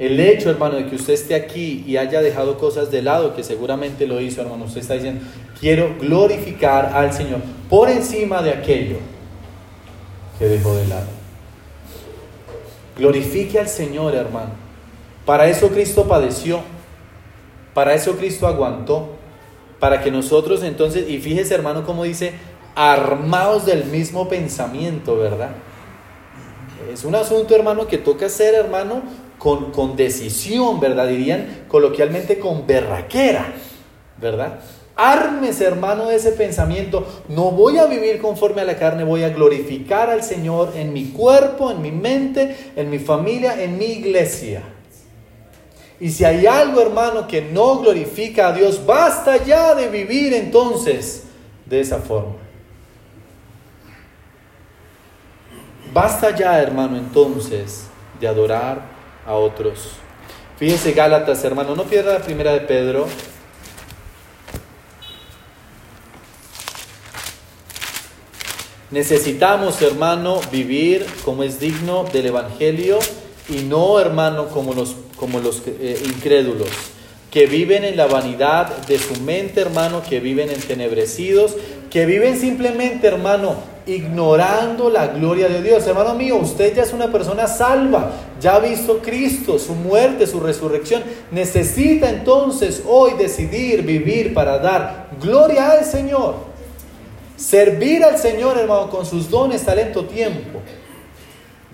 El 0.00 0.18
hecho, 0.18 0.48
hermano, 0.48 0.76
de 0.76 0.86
que 0.86 0.96
usted 0.96 1.12
esté 1.12 1.34
aquí 1.34 1.84
y 1.86 1.98
haya 1.98 2.22
dejado 2.22 2.56
cosas 2.56 2.90
de 2.90 3.02
lado, 3.02 3.36
que 3.36 3.44
seguramente 3.44 4.06
lo 4.06 4.18
hizo, 4.20 4.40
hermano, 4.40 4.64
usted 4.64 4.80
está 4.80 4.94
diciendo, 4.94 5.22
quiero 5.60 5.94
glorificar 6.00 6.86
al 6.94 7.12
Señor 7.12 7.40
por 7.68 7.90
encima 7.90 8.40
de 8.40 8.50
aquello 8.50 8.96
que 10.38 10.46
dejó 10.46 10.74
de 10.74 10.86
lado. 10.86 11.06
Glorifique 12.96 13.58
al 13.58 13.68
Señor, 13.68 14.14
hermano. 14.14 14.52
Para 15.26 15.48
eso 15.48 15.68
Cristo 15.68 16.08
padeció. 16.08 16.60
Para 17.74 17.94
eso 17.94 18.16
Cristo 18.16 18.46
aguantó, 18.46 19.10
para 19.78 20.02
que 20.02 20.10
nosotros 20.10 20.62
entonces, 20.62 21.08
y 21.08 21.18
fíjese 21.18 21.54
hermano 21.54 21.84
como 21.84 22.04
dice, 22.04 22.32
armados 22.74 23.66
del 23.66 23.84
mismo 23.84 24.28
pensamiento, 24.28 25.16
¿verdad? 25.16 25.50
Es 26.92 27.04
un 27.04 27.14
asunto 27.14 27.54
hermano 27.54 27.86
que 27.86 27.98
toca 27.98 28.28
ser 28.28 28.54
hermano 28.54 29.02
con, 29.38 29.70
con 29.72 29.96
decisión, 29.96 30.80
¿verdad? 30.80 31.08
Dirían 31.08 31.64
coloquialmente 31.68 32.38
con 32.38 32.66
berraquera, 32.66 33.52
¿verdad? 34.20 34.60
Armes, 34.96 35.60
hermano, 35.62 36.08
de 36.08 36.16
ese 36.16 36.32
pensamiento. 36.32 37.06
No 37.28 37.52
voy 37.52 37.78
a 37.78 37.86
vivir 37.86 38.20
conforme 38.20 38.60
a 38.60 38.64
la 38.64 38.76
carne, 38.76 39.04
voy 39.04 39.22
a 39.22 39.30
glorificar 39.30 40.10
al 40.10 40.22
Señor 40.22 40.72
en 40.74 40.92
mi 40.92 41.06
cuerpo, 41.06 41.70
en 41.70 41.80
mi 41.80 41.90
mente, 41.90 42.72
en 42.76 42.90
mi 42.90 42.98
familia, 42.98 43.62
en 43.62 43.78
mi 43.78 43.86
iglesia. 43.86 44.62
Y 46.00 46.10
si 46.10 46.24
hay 46.24 46.46
algo, 46.46 46.80
hermano, 46.80 47.28
que 47.28 47.42
no 47.42 47.78
glorifica 47.80 48.48
a 48.48 48.52
Dios, 48.52 48.84
basta 48.86 49.36
ya 49.44 49.74
de 49.74 49.88
vivir 49.88 50.32
entonces 50.32 51.24
de 51.66 51.80
esa 51.80 51.98
forma. 51.98 52.36
Basta 55.92 56.34
ya, 56.34 56.58
hermano, 56.58 56.96
entonces 56.96 57.84
de 58.18 58.26
adorar 58.26 58.80
a 59.26 59.34
otros. 59.34 59.90
Fíjense 60.56 60.92
Gálatas, 60.92 61.44
hermano, 61.44 61.74
no 61.76 61.84
pierda 61.84 62.14
la 62.14 62.24
primera 62.24 62.52
de 62.52 62.60
Pedro. 62.60 63.06
Necesitamos, 68.90 69.80
hermano, 69.82 70.40
vivir 70.50 71.06
como 71.24 71.44
es 71.44 71.60
digno 71.60 72.04
del 72.04 72.26
Evangelio 72.26 72.98
y 73.48 73.62
no, 73.62 73.98
hermano, 73.98 74.48
como 74.48 74.74
los, 74.74 74.96
como 75.16 75.40
los 75.40 75.62
eh, 75.66 76.00
incrédulos, 76.04 76.68
que 77.30 77.46
viven 77.46 77.84
en 77.84 77.96
la 77.96 78.06
vanidad 78.06 78.76
de 78.86 78.98
su 78.98 79.20
mente, 79.22 79.60
hermano, 79.60 80.02
que 80.08 80.18
viven 80.20 80.50
entenebrecidos, 80.50 81.54
que 81.88 82.04
viven 82.06 82.38
simplemente, 82.38 83.06
hermano, 83.06 83.54
ignorando 83.86 84.90
la 84.90 85.08
gloria 85.08 85.48
de 85.48 85.62
Dios. 85.62 85.86
Hermano 85.86 86.14
mío, 86.14 86.36
usted 86.36 86.74
ya 86.74 86.82
es 86.82 86.92
una 86.92 87.10
persona 87.10 87.46
salva, 87.46 88.12
ya 88.40 88.56
ha 88.56 88.60
visto 88.60 88.98
Cristo, 88.98 89.58
su 89.58 89.74
muerte, 89.74 90.26
su 90.26 90.40
resurrección. 90.40 91.02
Necesita 91.30 92.10
entonces 92.10 92.82
hoy 92.86 93.14
decidir 93.14 93.82
vivir 93.82 94.34
para 94.34 94.58
dar 94.58 95.10
gloria 95.20 95.70
al 95.72 95.84
Señor. 95.84 96.34
Servir 97.36 98.04
al 98.04 98.18
Señor, 98.18 98.58
hermano, 98.58 98.90
con 98.90 99.06
sus 99.06 99.30
dones, 99.30 99.64
talento, 99.64 100.04
tiempo. 100.04 100.60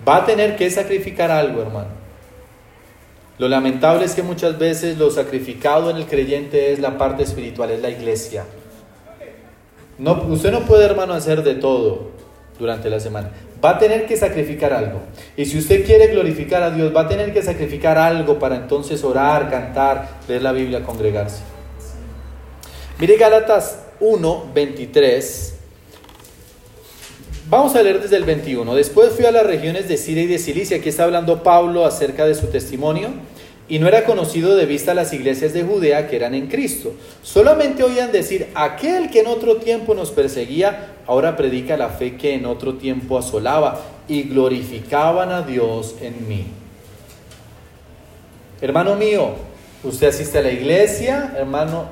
Va 0.07 0.17
a 0.17 0.25
tener 0.25 0.55
que 0.55 0.69
sacrificar 0.69 1.31
algo, 1.31 1.61
hermano. 1.61 1.89
Lo 3.37 3.47
lamentable 3.47 4.05
es 4.05 4.15
que 4.15 4.23
muchas 4.23 4.57
veces 4.57 4.97
lo 4.97 5.11
sacrificado 5.11 5.89
en 5.89 5.97
el 5.97 6.05
creyente 6.05 6.71
es 6.71 6.79
la 6.79 6.97
parte 6.97 7.23
espiritual, 7.23 7.69
es 7.71 7.81
la 7.81 7.89
iglesia. 7.89 8.45
No, 9.99 10.13
usted 10.29 10.51
no 10.51 10.61
puede, 10.61 10.85
hermano, 10.85 11.13
hacer 11.13 11.43
de 11.43 11.55
todo 11.55 12.11
durante 12.57 12.89
la 12.89 12.99
semana. 12.99 13.31
Va 13.63 13.71
a 13.71 13.79
tener 13.79 14.05
que 14.05 14.17
sacrificar 14.17 14.73
algo. 14.73 15.01
Y 15.35 15.45
si 15.45 15.57
usted 15.57 15.85
quiere 15.85 16.07
glorificar 16.07 16.63
a 16.63 16.71
Dios, 16.71 16.95
va 16.95 17.01
a 17.01 17.07
tener 17.07 17.33
que 17.33 17.43
sacrificar 17.43 17.97
algo 17.97 18.39
para 18.39 18.55
entonces 18.55 19.03
orar, 19.03 19.49
cantar, 19.49 20.07
leer 20.27 20.41
la 20.41 20.51
Biblia, 20.51 20.83
congregarse. 20.83 21.41
Mire 22.99 23.17
Gálatas 23.17 23.83
1, 23.99 24.51
23. 24.53 25.56
Vamos 27.49 27.77
a 27.77 27.81
leer 27.81 28.01
desde 28.01 28.17
el 28.17 28.25
21. 28.25 28.75
Después 28.75 29.13
fui 29.13 29.23
a 29.23 29.31
las 29.31 29.45
regiones 29.45 29.87
de 29.87 29.95
Siria 29.95 30.23
y 30.23 30.27
de 30.27 30.37
Cilicia. 30.37 30.77
Aquí 30.77 30.89
está 30.89 31.05
hablando 31.05 31.43
Pablo 31.43 31.85
acerca 31.85 32.25
de 32.25 32.35
su 32.35 32.47
testimonio 32.47 33.07
y 33.69 33.79
no 33.79 33.87
era 33.87 34.03
conocido 34.03 34.53
de 34.57 34.65
vista 34.65 34.93
las 34.93 35.13
iglesias 35.13 35.53
de 35.53 35.63
Judea 35.63 36.09
que 36.09 36.17
eran 36.17 36.35
en 36.35 36.47
Cristo. 36.47 36.91
Solamente 37.23 37.83
oían 37.83 38.11
decir, 38.11 38.49
aquel 38.53 39.09
que 39.09 39.21
en 39.21 39.27
otro 39.27 39.57
tiempo 39.57 39.95
nos 39.95 40.11
perseguía, 40.11 40.95
ahora 41.05 41.37
predica 41.37 41.77
la 41.77 41.87
fe 41.87 42.17
que 42.17 42.33
en 42.33 42.45
otro 42.45 42.73
tiempo 42.73 43.17
asolaba, 43.17 43.81
y 44.09 44.23
glorificaban 44.23 45.31
a 45.31 45.41
Dios 45.41 45.95
en 46.01 46.27
mí. 46.27 46.47
Hermano 48.59 48.95
mío, 48.95 49.31
usted 49.85 50.07
asiste 50.07 50.37
a 50.37 50.41
la 50.41 50.51
iglesia, 50.51 51.33
hermano, 51.37 51.85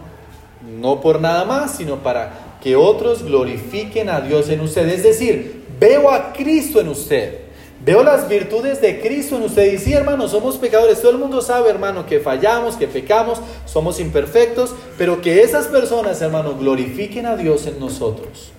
no 0.79 1.00
por 1.00 1.21
nada 1.21 1.45
más, 1.45 1.75
sino 1.75 1.97
para 1.97 2.44
que 2.65 2.75
otros 2.75 3.22
glorifiquen 3.22 4.10
a 4.10 4.22
Dios 4.22 4.50
en 4.50 4.60
usted. 4.60 4.89
Es 4.89 5.03
decir, 5.03 5.65
veo 5.79 6.10
a 6.10 6.34
Cristo 6.34 6.81
en 6.81 6.89
usted. 6.89 7.41
Veo 7.86 8.01
las 8.01 8.27
virtudes 8.27 8.81
de 8.81 9.00
Cristo 9.01 9.36
en 9.36 9.43
usted. 9.43 9.72
Y 9.72 9.77
sí, 9.77 9.93
hermano, 9.93 10.27
somos 10.27 10.57
pecadores. 10.57 11.00
Todo 11.00 11.12
el 11.12 11.19
mundo 11.19 11.43
sabe, 11.43 11.69
hermano, 11.69 12.07
que 12.07 12.19
fallamos, 12.19 12.75
que 12.75 12.88
pecamos, 12.88 13.39
somos 13.67 14.00
imperfectos, 14.00 14.74
pero 14.98 15.22
que 15.22 15.43
esas 15.43 15.67
personas, 15.67 16.19
hermano, 16.24 16.57
glorifiquen 16.57 17.27
a 17.27 17.36
Dios 17.36 17.67
en 17.67 17.79
nosotros. 17.79 18.51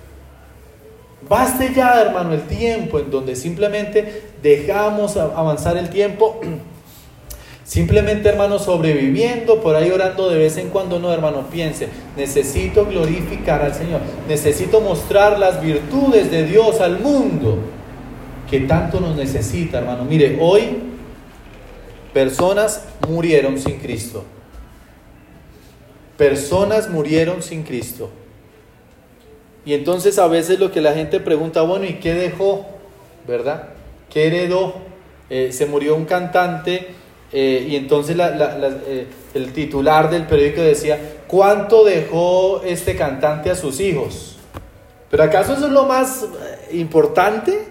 Baste 1.27 1.73
ya, 1.75 1.99
hermano, 1.99 2.33
el 2.33 2.47
tiempo 2.47 2.99
en 2.99 3.11
donde 3.11 3.35
simplemente 3.35 4.23
dejamos 4.41 5.17
avanzar 5.17 5.75
el 5.75 5.89
tiempo. 5.89 6.39
Simplemente, 7.67 8.29
hermano, 8.29 8.59
sobreviviendo, 8.59 9.61
por 9.61 9.75
ahí 9.75 9.91
orando 9.91 10.29
de 10.29 10.37
vez 10.37 10.55
en 10.55 10.69
cuando, 10.69 10.99
no, 10.99 11.11
hermano, 11.11 11.49
piense, 11.51 11.89
necesito 12.15 12.85
glorificar 12.85 13.61
al 13.61 13.75
Señor, 13.75 13.99
necesito 14.25 14.79
mostrar 14.79 15.37
las 15.37 15.61
virtudes 15.61 16.31
de 16.31 16.45
Dios 16.45 16.79
al 16.79 16.99
mundo 16.99 17.57
que 18.49 18.61
tanto 18.61 19.01
nos 19.01 19.17
necesita, 19.17 19.79
hermano. 19.79 20.05
Mire, 20.05 20.37
hoy 20.39 20.77
personas 22.13 22.85
murieron 23.05 23.57
sin 23.59 23.79
Cristo. 23.79 24.23
Personas 26.15 26.89
murieron 26.89 27.43
sin 27.43 27.63
Cristo. 27.63 28.09
Y 29.65 29.73
entonces 29.73 30.17
a 30.19 30.27
veces 30.27 30.57
lo 30.57 30.71
que 30.71 30.79
la 30.79 30.93
gente 30.93 31.19
pregunta, 31.19 31.63
bueno, 31.63 31.83
¿y 31.83 31.95
qué 31.95 32.13
dejó? 32.13 32.65
¿Verdad? 33.27 33.71
¿Qué 34.09 34.27
heredó? 34.27 34.75
Eh, 35.29 35.51
se 35.51 35.65
murió 35.65 35.97
un 35.97 36.05
cantante 36.05 36.95
eh, 37.31 37.65
y 37.69 37.75
entonces 37.75 38.15
eh, 38.19 39.07
el 39.33 39.53
titular 39.53 40.09
del 40.09 40.25
periódico 40.25 40.61
decía, 40.61 40.99
¿cuánto 41.27 41.83
dejó 41.83 42.61
este 42.63 42.95
cantante 42.95 43.51
a 43.51 43.55
sus 43.55 43.79
hijos? 43.79 44.37
¿Pero 45.09 45.23
acaso 45.23 45.53
eso 45.53 45.67
es 45.67 45.71
lo 45.71 45.85
más 45.85 46.25
importante? 46.71 47.67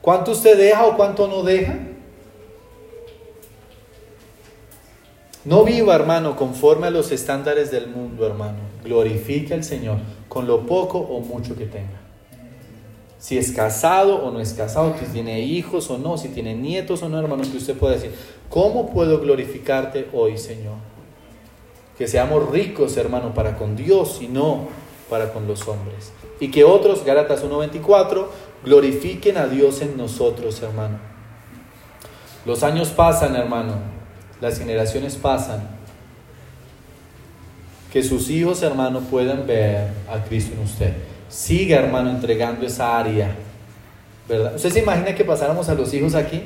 ¿Cuánto 0.00 0.32
usted 0.32 0.56
deja 0.56 0.86
o 0.86 0.96
cuánto 0.96 1.26
no 1.26 1.42
deja? 1.42 1.78
No 5.44 5.64
viva, 5.64 5.94
hermano, 5.94 6.34
conforme 6.34 6.88
a 6.88 6.90
los 6.90 7.12
estándares 7.12 7.70
del 7.70 7.86
mundo, 7.86 8.26
hermano. 8.26 8.58
Glorifique 8.84 9.54
al 9.54 9.62
Señor 9.62 9.98
con 10.28 10.46
lo 10.46 10.66
poco 10.66 10.98
o 10.98 11.20
mucho 11.20 11.56
que 11.56 11.66
tenga. 11.66 12.05
Si 13.18 13.38
es 13.38 13.52
casado 13.52 14.16
o 14.16 14.30
no 14.30 14.40
es 14.40 14.52
casado, 14.52 14.94
si 14.98 15.06
tiene 15.06 15.40
hijos 15.40 15.90
o 15.90 15.98
no, 15.98 16.18
si 16.18 16.28
tiene 16.28 16.54
nietos 16.54 17.02
o 17.02 17.08
no, 17.08 17.18
hermano, 17.18 17.42
que 17.42 17.56
usted 17.56 17.76
pueda 17.76 17.94
decir, 17.94 18.12
¿cómo 18.50 18.90
puedo 18.90 19.20
glorificarte 19.20 20.08
hoy, 20.12 20.36
Señor? 20.36 20.74
Que 21.96 22.06
seamos 22.06 22.50
ricos, 22.50 22.96
hermano, 22.96 23.32
para 23.32 23.56
con 23.56 23.74
Dios 23.74 24.18
y 24.20 24.28
no 24.28 24.68
para 25.08 25.32
con 25.32 25.46
los 25.46 25.66
hombres. 25.66 26.12
Y 26.40 26.50
que 26.50 26.64
otros, 26.64 27.04
Gálatas 27.04 27.42
1.24, 27.42 28.26
glorifiquen 28.64 29.38
a 29.38 29.46
Dios 29.46 29.80
en 29.80 29.96
nosotros, 29.96 30.60
hermano. 30.62 30.98
Los 32.44 32.62
años 32.62 32.88
pasan, 32.88 33.34
hermano. 33.34 33.74
Las 34.40 34.58
generaciones 34.58 35.16
pasan. 35.16 35.68
Que 37.90 38.02
sus 38.02 38.28
hijos, 38.28 38.62
hermano, 38.62 39.00
puedan 39.00 39.46
ver 39.46 39.88
a 40.08 40.22
Cristo 40.22 40.52
en 40.54 40.60
usted. 40.60 40.92
Siga, 41.28 41.78
hermano, 41.78 42.10
entregando 42.10 42.66
esa 42.66 42.98
área. 42.98 43.34
¿Verdad? 44.28 44.54
¿Usted 44.56 44.70
se 44.70 44.78
imagina 44.80 45.14
que 45.14 45.24
pasáramos 45.24 45.68
a 45.68 45.74
los 45.74 45.92
hijos 45.94 46.14
aquí? 46.14 46.42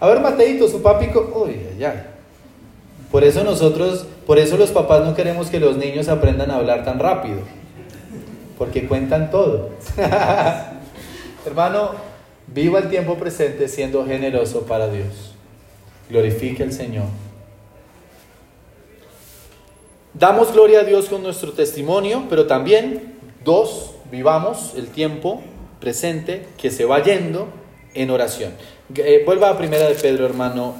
A 0.00 0.08
ver, 0.08 0.20
Mateito, 0.20 0.68
su 0.68 0.82
papico. 0.82 1.44
Uy, 1.44 1.60
ay, 1.76 1.84
ay. 1.84 2.02
Por 3.10 3.22
eso 3.22 3.44
nosotros, 3.44 4.06
por 4.26 4.38
eso 4.38 4.56
los 4.56 4.70
papás 4.70 5.04
no 5.04 5.14
queremos 5.14 5.48
que 5.48 5.60
los 5.60 5.76
niños 5.76 6.08
aprendan 6.08 6.50
a 6.50 6.56
hablar 6.56 6.84
tan 6.84 6.98
rápido. 6.98 7.38
Porque 8.58 8.86
cuentan 8.86 9.30
todo. 9.30 9.70
Hermano, 11.46 11.92
viva 12.48 12.80
el 12.80 12.88
tiempo 12.88 13.14
presente 13.16 13.68
siendo 13.68 14.04
generoso 14.04 14.62
para 14.62 14.88
Dios. 14.88 15.34
Glorifique 16.10 16.62
al 16.62 16.72
Señor. 16.72 17.06
Damos 20.12 20.52
gloria 20.52 20.80
a 20.80 20.84
Dios 20.84 21.06
con 21.06 21.22
nuestro 21.22 21.52
testimonio, 21.52 22.24
pero 22.28 22.46
también, 22.46 23.14
dos, 23.44 23.93
vivamos 24.14 24.74
el 24.76 24.86
tiempo 24.86 25.42
presente 25.80 26.46
que 26.56 26.70
se 26.70 26.84
va 26.84 27.02
yendo 27.02 27.48
en 27.94 28.10
oración. 28.10 28.52
Eh, 28.94 29.24
vuelva 29.26 29.50
a 29.50 29.58
primera 29.58 29.88
de 29.88 29.96
Pedro, 29.96 30.24
hermano 30.24 30.76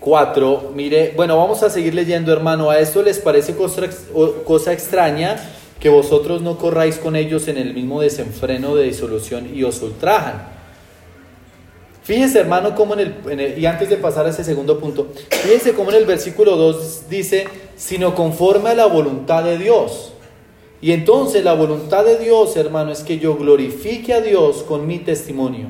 4. 0.00 0.72
Mire, 0.74 1.12
bueno, 1.14 1.36
vamos 1.36 1.62
a 1.62 1.68
seguir 1.68 1.94
leyendo, 1.94 2.32
hermano. 2.32 2.70
¿A 2.70 2.78
esto 2.78 3.02
les 3.02 3.18
parece 3.18 3.54
cosa, 3.54 3.82
cosa 4.44 4.72
extraña? 4.72 5.36
que 5.78 5.90
vosotros 5.90 6.40
no 6.40 6.56
corráis 6.56 6.96
con 6.96 7.16
ellos 7.16 7.48
en 7.48 7.58
el 7.58 7.74
mismo 7.74 8.00
desenfreno 8.00 8.74
de 8.74 8.84
disolución 8.84 9.54
y 9.54 9.62
os 9.62 9.82
ultrajan. 9.82 10.48
Fíjese, 12.02 12.38
hermano, 12.38 12.74
cómo 12.74 12.94
en 12.94 13.00
el, 13.40 13.58
y 13.58 13.66
antes 13.66 13.90
de 13.90 13.96
pasar 13.96 14.24
a 14.24 14.30
ese 14.30 14.42
segundo 14.42 14.78
punto, 14.78 15.08
fíjese 15.28 15.74
cómo 15.74 15.90
en 15.90 15.96
el 15.96 16.06
versículo 16.06 16.56
2 16.56 17.10
dice, 17.10 17.46
sino 17.76 18.14
conforme 18.14 18.70
a 18.70 18.74
la 18.74 18.86
voluntad 18.86 19.44
de 19.44 19.58
Dios. 19.58 20.12
Y 20.80 20.92
entonces 20.92 21.42
la 21.44 21.54
voluntad 21.54 22.04
de 22.04 22.18
Dios, 22.18 22.56
hermano, 22.56 22.92
es 22.92 23.02
que 23.02 23.18
yo 23.18 23.36
glorifique 23.36 24.12
a 24.12 24.20
Dios 24.20 24.62
con 24.62 24.86
mi 24.86 24.98
testimonio. 24.98 25.68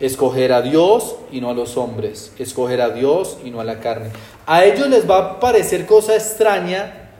Escoger 0.00 0.52
a 0.52 0.62
Dios 0.62 1.16
y 1.30 1.40
no 1.40 1.50
a 1.50 1.54
los 1.54 1.76
hombres. 1.76 2.32
Escoger 2.38 2.80
a 2.80 2.90
Dios 2.90 3.38
y 3.44 3.50
no 3.50 3.60
a 3.60 3.64
la 3.64 3.80
carne. 3.80 4.10
A 4.46 4.64
ellos 4.64 4.88
les 4.88 5.08
va 5.08 5.18
a 5.18 5.40
parecer 5.40 5.86
cosa 5.86 6.14
extraña 6.14 7.10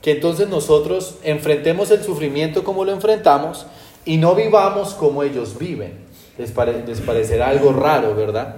que 0.00 0.12
entonces 0.12 0.48
nosotros 0.48 1.16
enfrentemos 1.22 1.90
el 1.90 2.02
sufrimiento 2.02 2.62
como 2.62 2.84
lo 2.84 2.92
enfrentamos 2.92 3.66
y 4.04 4.18
no 4.18 4.34
vivamos 4.34 4.92
como 4.94 5.22
ellos 5.22 5.58
viven. 5.58 6.04
Les, 6.36 6.50
parecerá 6.50 7.48
algo 7.48 7.72
raro, 7.72 8.14
¿verdad? 8.14 8.56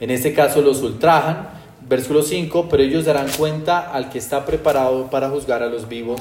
En 0.00 0.10
este 0.10 0.34
caso 0.34 0.60
los 0.60 0.82
ultrajan, 0.82 1.53
versículo 1.88 2.22
5, 2.22 2.68
pero 2.68 2.82
ellos 2.82 3.04
darán 3.04 3.28
cuenta 3.36 3.92
al 3.92 4.10
que 4.10 4.18
está 4.18 4.44
preparado 4.44 5.10
para 5.10 5.30
juzgar 5.30 5.62
a 5.62 5.66
los 5.66 5.88
vivos 5.88 6.20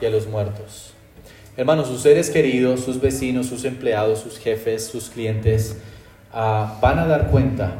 y 0.00 0.06
a 0.06 0.10
los 0.10 0.26
muertos. 0.26 0.92
Hermanos, 1.56 1.88
sus 1.88 2.02
seres 2.02 2.30
queridos, 2.30 2.80
sus 2.80 3.00
vecinos, 3.00 3.46
sus 3.46 3.64
empleados, 3.64 4.20
sus 4.20 4.38
jefes, 4.38 4.86
sus 4.86 5.08
clientes, 5.08 5.78
ah, 6.32 6.78
van 6.80 6.98
a 6.98 7.06
dar 7.06 7.30
cuenta. 7.30 7.72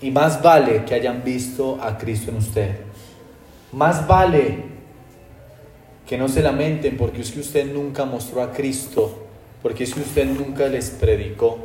Y 0.00 0.10
más 0.10 0.42
vale 0.42 0.84
que 0.84 0.94
hayan 0.94 1.24
visto 1.24 1.78
a 1.82 1.98
Cristo 1.98 2.30
en 2.30 2.36
usted 2.36 2.84
más 3.74 4.06
vale 4.06 4.58
que 6.06 6.16
no 6.16 6.28
se 6.28 6.42
lamenten 6.42 6.96
porque 6.96 7.22
es 7.22 7.32
que 7.32 7.40
usted 7.40 7.72
nunca 7.72 8.04
mostró 8.04 8.42
a 8.42 8.52
Cristo, 8.52 9.26
porque 9.62 9.84
es 9.84 9.94
que 9.94 10.00
usted 10.00 10.26
nunca 10.26 10.68
les 10.68 10.90
predicó. 10.90 11.58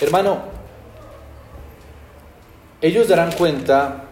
Hermano, 0.00 0.38
ellos 2.80 3.08
darán 3.08 3.32
cuenta 3.32 4.04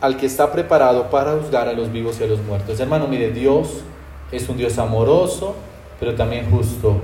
al 0.00 0.16
que 0.18 0.26
está 0.26 0.52
preparado 0.52 1.08
para 1.08 1.32
juzgar 1.32 1.66
a 1.68 1.72
los 1.72 1.90
vivos 1.90 2.20
y 2.20 2.24
a 2.24 2.26
los 2.26 2.40
muertos. 2.42 2.78
Hermano, 2.78 3.08
mire, 3.08 3.30
Dios 3.30 3.80
es 4.30 4.48
un 4.48 4.58
Dios 4.58 4.78
amoroso, 4.78 5.54
pero 5.98 6.14
también 6.14 6.50
justo. 6.50 7.00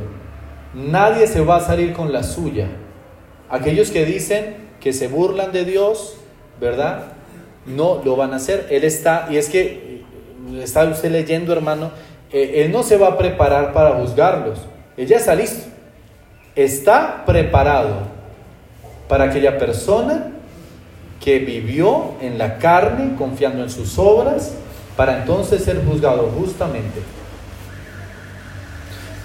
Nadie 0.75 1.27
se 1.27 1.41
va 1.41 1.57
a 1.57 1.61
salir 1.61 1.95
con 1.95 2.13
la 2.13 2.23
suya. 2.23 2.69
Aquellos 3.49 3.91
que 3.91 4.05
dicen 4.05 4.69
que 4.81 4.93
se 4.93 5.09
burlan 5.09 5.51
de 5.51 5.65
Dios, 5.65 6.17
¿verdad? 6.61 7.13
No 7.65 8.03
lo 8.05 8.17
van 8.17 8.35
a 8.35 8.37
hacer. 8.37 8.67
Él 8.71 8.85
está, 8.85 9.29
y 9.31 9.39
es 9.39 9.49
que 9.49 10.03
está 10.63 10.85
usted 10.85 11.11
leyendo, 11.11 11.53
hermano, 11.55 11.91
eh, 12.31 12.63
Él 12.65 12.71
no 12.71 12.83
se 12.83 12.99
va 12.99 13.09
a 13.09 13.19
preparar 13.19 13.73
para 13.73 13.95
juzgarlos. 13.95 14.59
Él 14.99 15.07
ya 15.07 15.17
está 15.17 15.35
listo. 15.35 15.69
Está 16.55 17.25
preparado 17.25 17.95
para 19.09 19.25
aquella 19.25 19.57
persona 19.57 20.33
que 21.21 21.39
vivió 21.39 22.15
en 22.21 22.39
la 22.39 22.59
carne, 22.59 23.15
confiando 23.17 23.63
en 23.63 23.71
sus 23.71 23.99
obras, 23.99 24.55
para 24.97 25.19
entonces 25.19 25.63
ser 25.63 25.85
juzgado 25.85 26.31
justamente. 26.39 27.01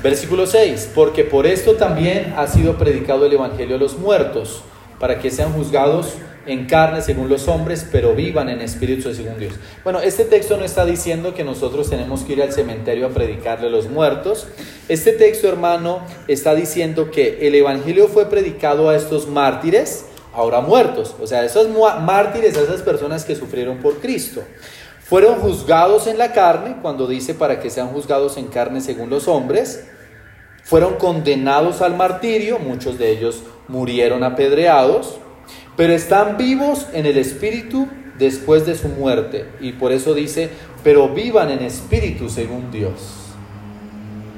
Versículo 0.03 0.45
6, 0.45 0.91
porque 0.93 1.23
por 1.23 1.47
esto 1.47 1.75
también 1.75 2.35
ha 2.37 2.45
sido 2.47 2.77
predicado 2.77 3.25
el 3.25 3.33
Evangelio 3.33 3.77
a 3.77 3.79
los 3.79 3.97
muertos, 3.97 4.61
para 4.99 5.19
que 5.19 5.31
sean 5.31 5.53
juzgados 5.53 6.13
en 6.45 6.67
carne 6.67 7.01
según 7.01 7.27
los 7.27 7.47
hombres, 7.47 7.87
pero 7.91 8.13
vivan 8.13 8.49
en 8.49 8.61
espíritu 8.61 9.13
según 9.13 9.39
Dios. 9.39 9.55
Bueno, 9.83 9.99
este 9.99 10.25
texto 10.25 10.57
no 10.57 10.65
está 10.65 10.85
diciendo 10.85 11.33
que 11.33 11.43
nosotros 11.43 11.89
tenemos 11.89 12.21
que 12.21 12.33
ir 12.33 12.43
al 12.43 12.53
cementerio 12.53 13.07
a 13.07 13.09
predicarle 13.09 13.67
a 13.67 13.71
los 13.71 13.89
muertos. 13.89 14.47
Este 14.89 15.11
texto, 15.11 15.49
hermano, 15.49 16.01
está 16.27 16.53
diciendo 16.53 17.09
que 17.09 17.47
el 17.47 17.55
Evangelio 17.55 18.07
fue 18.07 18.29
predicado 18.29 18.89
a 18.89 18.95
estos 18.95 19.27
mártires, 19.27 20.05
ahora 20.35 20.61
muertos, 20.61 21.15
o 21.21 21.27
sea, 21.27 21.43
esos 21.43 21.67
mártires, 22.01 22.57
esas 22.57 22.81
personas 22.81 23.25
que 23.25 23.35
sufrieron 23.35 23.77
por 23.77 23.99
Cristo. 23.99 24.43
Fueron 25.01 25.35
juzgados 25.35 26.07
en 26.07 26.17
la 26.17 26.33
carne, 26.33 26.77
cuando 26.81 27.07
dice 27.07 27.33
para 27.33 27.59
que 27.59 27.69
sean 27.69 27.89
juzgados 27.89 28.37
en 28.37 28.47
carne 28.47 28.81
según 28.81 29.09
los 29.09 29.27
hombres. 29.27 29.87
Fueron 30.63 30.95
condenados 30.95 31.81
al 31.81 31.95
martirio, 31.95 32.57
muchos 32.57 32.97
de 32.97 33.11
ellos 33.11 33.43
murieron 33.67 34.23
apedreados, 34.23 35.17
pero 35.75 35.93
están 35.93 36.37
vivos 36.37 36.87
en 36.93 37.05
el 37.05 37.17
espíritu 37.17 37.87
después 38.17 38.65
de 38.65 38.75
su 38.75 38.87
muerte. 38.87 39.45
Y 39.59 39.73
por 39.73 39.91
eso 39.91 40.15
dice, 40.15 40.49
pero 40.83 41.09
vivan 41.09 41.51
en 41.51 41.63
espíritu 41.63 42.29
según 42.29 42.71
Dios. 42.71 42.91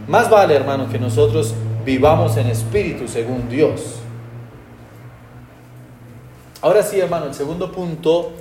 Más 0.08 0.30
vale, 0.30 0.54
hermano, 0.54 0.90
que 0.90 1.00
nosotros 1.00 1.54
vivamos 1.86 2.36
en 2.36 2.48
espíritu 2.48 3.08
según 3.08 3.48
Dios. 3.50 4.00
Ahora 6.60 6.82
sí, 6.82 7.00
hermano, 7.00 7.28
el 7.28 7.36
segundo 7.36 7.72
punto, 7.72 8.32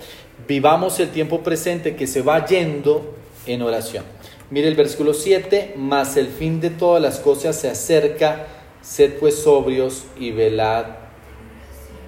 vivamos 0.49 0.99
el 1.01 1.11
tiempo 1.11 1.43
presente 1.43 1.97
que 1.97 2.07
se 2.07 2.23
va 2.23 2.47
yendo 2.47 3.15
en 3.45 3.61
oración. 3.61 4.05
Mire 4.49 4.69
el 4.69 4.75
versículo 4.75 5.13
7, 5.13 5.75
mas 5.77 6.17
el 6.17 6.29
fin 6.29 6.59
de 6.61 6.71
todas 6.71 7.03
las 7.03 7.19
cosas 7.19 7.57
se 7.57 7.69
acerca, 7.69 8.47
sed 8.81 9.19
pues 9.19 9.43
sobrios 9.43 10.05
y 10.19 10.31
velad 10.31 10.87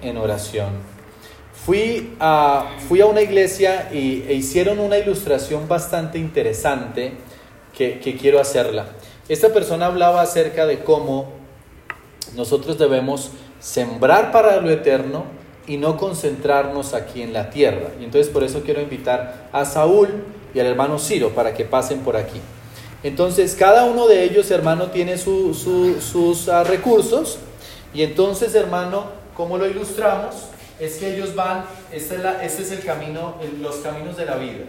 en 0.01 0.17
oración. 0.17 0.69
Fui 1.53 2.15
a, 2.19 2.71
fui 2.87 3.01
a 3.01 3.05
una 3.05 3.21
iglesia 3.21 3.89
y, 3.93 4.23
e 4.27 4.33
hicieron 4.33 4.79
una 4.79 4.97
ilustración 4.97 5.67
bastante 5.67 6.17
interesante 6.17 7.13
que, 7.77 7.99
que 7.99 8.15
quiero 8.17 8.39
hacerla. 8.39 8.87
Esta 9.27 9.49
persona 9.49 9.85
hablaba 9.85 10.21
acerca 10.21 10.65
de 10.65 10.79
cómo 10.79 11.33
nosotros 12.35 12.79
debemos 12.79 13.29
sembrar 13.59 14.31
para 14.31 14.59
lo 14.59 14.71
eterno 14.71 15.37
y 15.69 15.77
no 15.77 15.97
concentrarnos 15.97 16.95
aquí 16.95 17.21
en 17.21 17.31
la 17.31 17.51
tierra. 17.51 17.91
Y 17.99 18.03
entonces 18.03 18.33
por 18.33 18.43
eso 18.43 18.63
quiero 18.63 18.81
invitar 18.81 19.49
a 19.53 19.65
Saúl 19.65 20.09
y 20.51 20.59
al 20.59 20.65
hermano 20.65 20.97
Ciro 20.97 21.29
para 21.29 21.53
que 21.53 21.63
pasen 21.63 21.99
por 21.99 22.17
aquí. 22.17 22.41
Entonces 23.03 23.53
cada 23.53 23.85
uno 23.85 24.07
de 24.07 24.23
ellos, 24.23 24.49
hermano, 24.49 24.87
tiene 24.87 25.19
sus 25.19 26.49
ah, 26.49 26.63
recursos 26.63 27.37
y 27.93 28.01
entonces, 28.01 28.55
hermano, 28.55 29.11
¿cómo 29.35 29.59
lo 29.59 29.67
ilustramos? 29.67 30.35
Es 30.79 30.97
que 30.97 31.15
ellos 31.15 31.35
van, 31.35 31.65
este 31.91 32.15
es, 32.15 32.21
este 32.41 32.61
es 32.63 32.71
el 32.71 32.83
camino, 32.83 33.35
los 33.61 33.75
caminos 33.77 34.17
de 34.17 34.25
la 34.25 34.35
vida. 34.35 34.65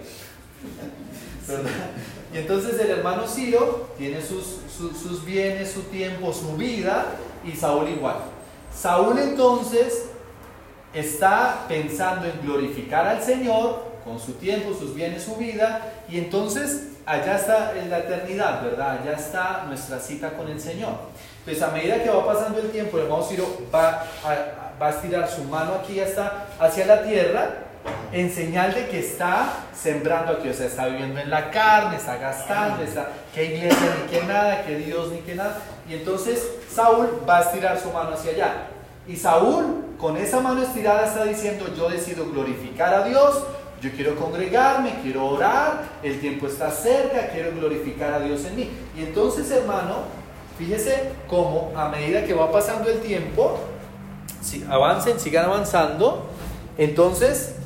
Y 2.33 2.39
entonces 2.39 2.79
el 2.79 2.91
hermano 2.91 3.27
Ciro 3.27 3.89
tiene 3.99 4.21
sus, 4.23 4.61
sus 4.79 5.25
bienes, 5.25 5.73
su 5.73 5.81
tiempo, 5.83 6.33
su 6.33 6.57
vida 6.57 7.07
y 7.45 7.57
Saúl 7.57 7.89
igual. 7.89 8.19
Saúl 8.73 9.19
entonces 9.19 10.10
está 10.95 11.67
pensando 11.69 12.27
en 12.27 12.41
glorificar 12.43 13.07
al 13.07 13.23
Señor 13.23 13.91
con 14.05 14.19
su 14.19 14.33
tiempo, 14.35 14.75
sus 14.75 14.95
bienes, 14.95 15.25
su 15.25 15.37
vida, 15.37 15.81
y 16.09 16.19
entonces 16.19 16.89
allá 17.07 17.37
está 17.37 17.79
en 17.79 17.91
la 17.91 17.99
eternidad, 17.99 18.63
¿verdad? 18.63 19.01
Allá 19.01 19.13
está 19.13 19.65
nuestra 19.67 19.99
cita 19.99 20.31
con 20.31 20.49
el 20.49 20.61
Señor. 20.61 20.95
Pues 21.45 21.63
a 21.63 21.69
medida 21.69 22.03
que 22.03 22.11
va 22.11 22.27
pasando 22.27 22.61
el 22.61 22.71
tiempo, 22.71 22.99
el 22.99 23.05
hermano 23.05 23.23
Ciro 23.23 23.47
va 23.73 24.05
a, 24.25 24.77
va 24.81 24.87
a 24.87 24.91
estirar 24.91 25.29
su 25.29 25.45
mano 25.45 25.75
aquí 25.75 26.01
hasta 26.01 26.47
hacia 26.59 26.87
la 26.87 27.03
tierra, 27.03 27.51
en 28.13 28.31
señal 28.31 28.75
de 28.75 28.89
que 28.89 29.01
está 29.01 29.47
sembrando 29.75 30.33
aquí, 30.33 30.49
o 30.49 30.55
sea, 30.55 30.67
está 30.67 30.87
viviendo 30.87 31.21
en 31.21 31.31
la 31.31 31.51
carne, 31.51 31.97
está 31.97 32.17
gastando, 32.17 32.83
está 32.83 33.09
que 33.35 33.45
iglesia 33.45 33.97
ni 34.03 34.11
que 34.11 34.25
nada, 34.27 34.65
que 34.65 34.77
Dios 34.77 35.11
ni 35.13 35.21
que 35.21 35.35
nada. 35.35 35.59
Y 35.89 35.95
entonces 35.95 36.47
Saúl 36.73 37.25
va 37.29 37.39
a 37.39 37.43
estirar 37.43 37.79
su 37.79 37.91
mano 37.91 38.11
hacia 38.13 38.33
allá. 38.33 38.53
Y 39.07 39.17
Saúl, 39.17 39.85
con 40.01 40.17
esa 40.17 40.41
mano 40.41 40.63
estirada, 40.63 41.07
está 41.07 41.25
diciendo, 41.25 41.67
yo 41.77 41.91
decido 41.91 42.25
glorificar 42.31 42.95
a 42.95 43.05
Dios, 43.05 43.45
yo 43.83 43.91
quiero 43.93 44.17
congregarme, 44.17 45.01
quiero 45.03 45.27
orar, 45.27 45.83
el 46.03 46.21
tiempo 46.21 46.47
está 46.47 46.71
cerca, 46.71 47.29
quiero 47.29 47.53
glorificar 47.53 48.15
a 48.15 48.21
Dios 48.21 48.45
en 48.47 48.57
mí. 48.57 48.71
Y 48.97 49.03
entonces, 49.03 49.51
hermano, 49.51 50.05
fíjese 50.59 51.13
cómo 51.29 51.73
a 51.77 51.89
medida 51.89 52.25
que 52.25 52.35
va 52.35 52.51
pasando 52.51 52.91
el 52.91 53.01
tiempo, 53.01 53.59
si 54.43 54.65
avancen, 54.69 55.21
sigan 55.21 55.47
avanzando, 55.47 56.31
entonces, 56.79 57.57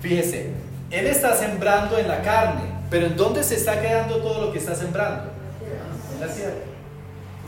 fíjese, 0.00 0.52
él 0.90 1.06
está 1.06 1.34
sembrando 1.36 1.96
en 1.98 2.08
la 2.08 2.22
carne, 2.22 2.62
pero 2.90 3.06
¿en 3.06 3.16
dónde 3.16 3.42
se 3.42 3.56
está 3.56 3.80
quedando 3.80 4.18
todo 4.18 4.46
lo 4.46 4.52
que 4.52 4.58
está 4.58 4.74
sembrando? 4.74 5.30
En 6.14 6.26
la 6.26 6.34
tierra. 6.34 6.67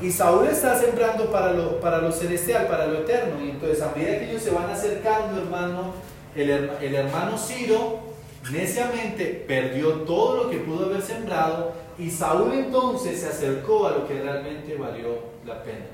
Y 0.02 0.10
Saúl 0.10 0.46
está 0.46 0.78
sembrando 0.78 1.30
para 1.30 1.52
lo, 1.52 1.80
para 1.80 1.98
lo 1.98 2.10
celestial, 2.10 2.66
para 2.66 2.86
lo 2.86 3.00
eterno. 3.00 3.44
Y 3.44 3.50
entonces 3.50 3.82
a 3.82 3.92
medida 3.94 4.18
que 4.18 4.30
ellos 4.30 4.42
se 4.42 4.50
van 4.50 4.70
acercando, 4.70 5.40
hermano, 5.40 5.92
el, 6.34 6.50
el 6.50 6.94
hermano 6.94 7.36
Ciro 7.36 8.10
neciamente 8.50 9.44
perdió 9.46 10.02
todo 10.02 10.44
lo 10.44 10.50
que 10.50 10.58
pudo 10.58 10.86
haber 10.86 11.02
sembrado 11.02 11.72
y 11.98 12.10
Saúl 12.10 12.52
entonces 12.54 13.20
se 13.20 13.28
acercó 13.28 13.86
a 13.86 13.90
lo 13.90 14.08
que 14.08 14.14
realmente 14.14 14.74
valió 14.76 15.18
la 15.46 15.62
pena. 15.62 15.84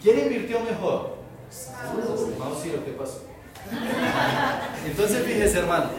¿Quién 0.00 0.20
invirtió 0.20 0.60
mejor? 0.60 1.16
Saúl. 1.50 2.32
Hermano 2.32 2.54
Ciro, 2.54 2.78
¿qué 2.84 2.92
pasó? 2.92 3.22
Entonces 4.86 5.24
fíjese 5.24 5.58
hermano. 5.58 5.90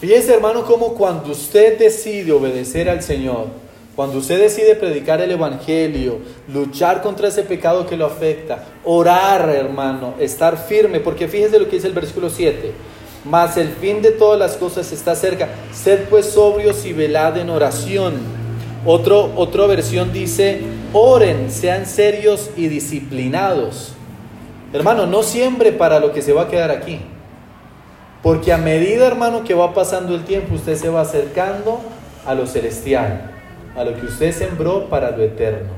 Fíjese 0.00 0.34
hermano 0.34 0.64
como 0.64 0.94
cuando 0.94 1.30
usted 1.30 1.78
decide 1.78 2.32
obedecer 2.32 2.90
al 2.90 3.02
Señor, 3.02 3.46
cuando 3.96 4.18
usted 4.18 4.40
decide 4.40 4.74
predicar 4.74 5.20
el 5.20 5.30
Evangelio, 5.30 6.18
luchar 6.52 7.00
contra 7.00 7.28
ese 7.28 7.44
pecado 7.44 7.86
que 7.86 7.96
lo 7.96 8.06
afecta, 8.06 8.64
orar, 8.82 9.48
hermano, 9.48 10.14
estar 10.18 10.56
firme, 10.56 10.98
porque 10.98 11.28
fíjese 11.28 11.60
lo 11.60 11.66
que 11.66 11.76
dice 11.76 11.86
el 11.86 11.92
versículo 11.92 12.28
7. 12.28 12.72
Mas 13.24 13.56
el 13.56 13.68
fin 13.68 14.02
de 14.02 14.10
todas 14.10 14.38
las 14.38 14.56
cosas 14.56 14.90
está 14.90 15.14
cerca. 15.14 15.48
Sed 15.72 16.08
pues 16.10 16.26
sobrios 16.26 16.84
y 16.84 16.92
velad 16.92 17.38
en 17.38 17.50
oración. 17.50 18.14
Otro, 18.84 19.30
otra 19.36 19.66
versión 19.66 20.12
dice, 20.12 20.60
oren, 20.92 21.50
sean 21.50 21.86
serios 21.86 22.50
y 22.56 22.66
disciplinados. 22.66 23.92
Hermano, 24.72 25.06
no 25.06 25.22
siembre 25.22 25.70
para 25.70 26.00
lo 26.00 26.12
que 26.12 26.20
se 26.20 26.32
va 26.32 26.42
a 26.42 26.48
quedar 26.48 26.72
aquí. 26.72 27.00
Porque 28.24 28.52
a 28.52 28.58
medida, 28.58 29.06
hermano, 29.06 29.44
que 29.44 29.54
va 29.54 29.72
pasando 29.72 30.16
el 30.16 30.24
tiempo, 30.24 30.56
usted 30.56 30.74
se 30.74 30.88
va 30.88 31.02
acercando 31.02 31.80
a 32.26 32.34
lo 32.34 32.46
celestial 32.46 33.33
a 33.76 33.84
lo 33.84 33.94
que 33.94 34.06
usted 34.06 34.32
sembró 34.32 34.88
para 34.88 35.10
lo 35.10 35.22
eterno. 35.22 35.72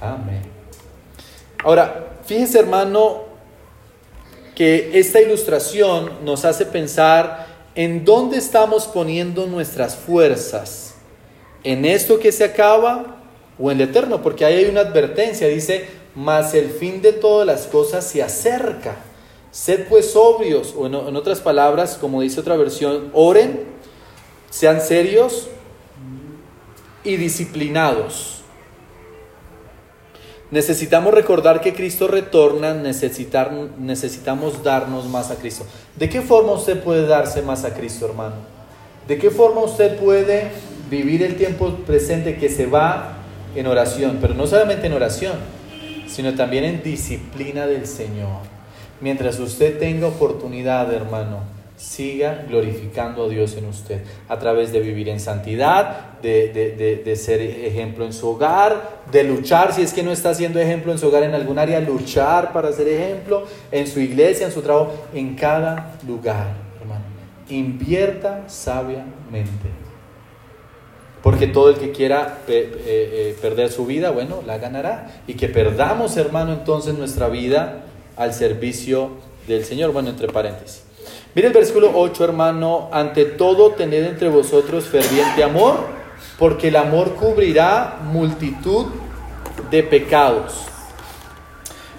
Amén. 0.00 0.42
Ahora, 1.62 2.16
fíjese 2.24 2.58
hermano 2.58 3.22
que 4.54 4.98
esta 4.98 5.20
ilustración 5.20 6.24
nos 6.24 6.44
hace 6.44 6.66
pensar 6.66 7.46
en 7.74 8.04
dónde 8.04 8.36
estamos 8.38 8.86
poniendo 8.86 9.46
nuestras 9.46 9.96
fuerzas. 9.96 10.94
¿En 11.64 11.84
esto 11.84 12.18
que 12.18 12.30
se 12.30 12.44
acaba 12.44 13.16
o 13.58 13.70
en 13.70 13.78
lo 13.78 13.84
eterno? 13.84 14.22
Porque 14.22 14.44
ahí 14.44 14.56
hay 14.56 14.66
una 14.66 14.82
advertencia, 14.82 15.48
dice, 15.48 15.88
mas 16.14 16.54
el 16.54 16.68
fin 16.70 17.00
de 17.00 17.12
todas 17.12 17.46
las 17.46 17.66
cosas 17.66 18.04
se 18.04 18.22
acerca. 18.22 18.96
Sed 19.50 19.86
pues 19.88 20.10
sobrios, 20.10 20.74
o 20.76 20.86
en, 20.86 20.94
en 20.94 21.16
otras 21.16 21.40
palabras, 21.40 21.96
como 22.00 22.20
dice 22.20 22.40
otra 22.40 22.56
versión, 22.56 23.10
oren, 23.14 23.64
sean 24.50 24.80
serios, 24.80 25.48
y 27.04 27.16
disciplinados. 27.16 28.42
Necesitamos 30.50 31.12
recordar 31.12 31.60
que 31.60 31.74
Cristo 31.74 32.08
retorna, 32.08 32.74
necesitar, 32.74 33.52
necesitamos 33.78 34.62
darnos 34.62 35.06
más 35.06 35.30
a 35.30 35.36
Cristo. 35.36 35.64
¿De 35.96 36.08
qué 36.08 36.20
forma 36.20 36.52
usted 36.52 36.82
puede 36.82 37.06
darse 37.06 37.42
más 37.42 37.64
a 37.64 37.74
Cristo, 37.74 38.06
hermano? 38.06 38.36
¿De 39.08 39.18
qué 39.18 39.30
forma 39.30 39.62
usted 39.62 39.98
puede 39.98 40.50
vivir 40.90 41.22
el 41.22 41.36
tiempo 41.36 41.70
presente 41.86 42.36
que 42.36 42.48
se 42.48 42.66
va 42.66 43.14
en 43.54 43.66
oración, 43.66 44.18
pero 44.20 44.34
no 44.34 44.46
solamente 44.46 44.86
en 44.86 44.92
oración, 44.92 45.34
sino 46.06 46.34
también 46.34 46.64
en 46.64 46.82
disciplina 46.82 47.66
del 47.66 47.86
Señor. 47.86 48.40
Mientras 49.00 49.38
usted 49.38 49.78
tenga 49.78 50.06
oportunidad, 50.06 50.92
hermano, 50.92 51.40
siga 51.76 52.44
glorificando 52.48 53.24
a 53.24 53.28
Dios 53.28 53.56
en 53.56 53.66
usted 53.66 54.00
a 54.28 54.38
través 54.38 54.72
de 54.72 54.80
vivir 54.80 55.08
en 55.08 55.18
santidad, 55.18 56.20
de, 56.22 57.14
ser 57.16 57.40
ejemplo 57.40 58.04
en 58.04 58.12
su 58.12 58.28
hogar, 58.28 59.02
de 59.10 59.24
luchar, 59.24 59.72
si 59.72 59.82
es 59.82 59.92
que 59.92 60.02
no 60.02 60.12
está 60.12 60.34
siendo 60.34 60.60
ejemplo 60.60 60.92
en 60.92 60.98
su 60.98 61.08
hogar 61.08 61.24
en 61.24 61.34
algún 61.34 61.58
área, 61.58 61.80
luchar 61.80 62.52
para 62.52 62.72
ser 62.72 62.88
ejemplo 62.88 63.44
en 63.70 63.86
su 63.86 64.00
iglesia, 64.00 64.46
en 64.46 64.52
su 64.52 64.62
trabajo, 64.62 64.92
en 65.12 65.34
cada 65.34 65.96
lugar, 66.06 66.54
hermano. 66.80 67.04
Invierta 67.48 68.44
sabiamente. 68.48 69.84
Porque 71.22 71.46
todo 71.46 71.70
el 71.70 71.76
que 71.76 71.90
quiera 71.90 72.40
eh, 72.48 72.82
eh, 72.86 73.36
perder 73.40 73.70
su 73.70 73.86
vida, 73.86 74.10
bueno, 74.10 74.42
la 74.46 74.58
ganará. 74.58 75.22
Y 75.26 75.34
que 75.34 75.48
perdamos, 75.48 76.18
hermano, 76.18 76.52
entonces 76.52 76.94
nuestra 76.98 77.28
vida 77.28 77.86
al 78.16 78.34
servicio 78.34 79.12
del 79.48 79.64
Señor. 79.64 79.92
Bueno, 79.92 80.10
entre 80.10 80.28
paréntesis. 80.28 80.83
Mire 81.34 81.48
el 81.48 81.54
versículo 81.54 81.90
8, 81.94 82.24
hermano. 82.24 82.88
Ante 82.92 83.24
todo, 83.24 83.72
tened 83.72 84.04
entre 84.04 84.28
vosotros 84.28 84.84
ferviente 84.84 85.42
amor, 85.42 85.88
porque 86.38 86.68
el 86.68 86.76
amor 86.76 87.14
cubrirá 87.14 87.98
multitud 88.04 88.86
de 89.70 89.82
pecados. 89.82 90.64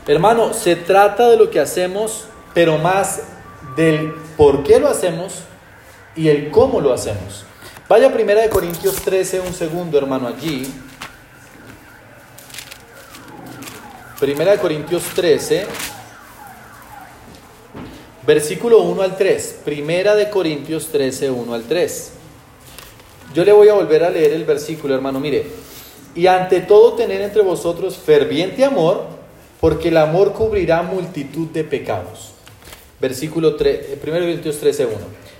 Hermano, 0.07 0.53
se 0.53 0.75
trata 0.75 1.29
de 1.29 1.37
lo 1.37 1.49
que 1.49 1.59
hacemos, 1.59 2.25
pero 2.53 2.77
más 2.77 3.23
del 3.75 4.13
por 4.37 4.63
qué 4.63 4.79
lo 4.79 4.87
hacemos 4.87 5.39
y 6.15 6.29
el 6.29 6.49
cómo 6.51 6.79
lo 6.79 6.93
hacemos. 6.93 7.43
Vaya 7.89 8.13
primera 8.13 8.41
de 8.41 8.49
Corintios 8.49 8.95
13, 8.95 9.41
un 9.41 9.53
segundo, 9.53 9.97
hermano, 9.97 10.27
allí. 10.27 10.73
Primera 14.19 14.51
de 14.53 14.59
Corintios 14.59 15.03
13, 15.13 15.67
versículo 18.25 18.81
1 18.81 19.01
al 19.01 19.17
3. 19.17 19.59
Primera 19.63 20.15
de 20.15 20.29
Corintios 20.29 20.87
13, 20.87 21.31
1 21.31 21.53
al 21.53 21.63
3. 21.63 22.11
Yo 23.33 23.43
le 23.43 23.51
voy 23.51 23.69
a 23.69 23.73
volver 23.73 24.03
a 24.03 24.09
leer 24.09 24.33
el 24.33 24.45
versículo, 24.45 24.95
hermano. 24.95 25.19
Mire, 25.19 25.45
y 26.15 26.27
ante 26.27 26.61
todo 26.61 26.93
tener 26.93 27.21
entre 27.21 27.41
vosotros 27.41 27.97
ferviente 27.97 28.63
amor, 28.63 29.03
porque 29.59 29.89
el 29.89 29.97
amor 29.97 30.33
cubrirá 30.33 30.81
multitud 30.83 31.47
de 31.47 31.63
pecados. 31.63 32.31
Versículo 32.99 33.55
3, 33.55 33.97
1 34.01 34.13
Corintios 34.13 34.59
13, 34.59 34.85
1. 34.85 34.95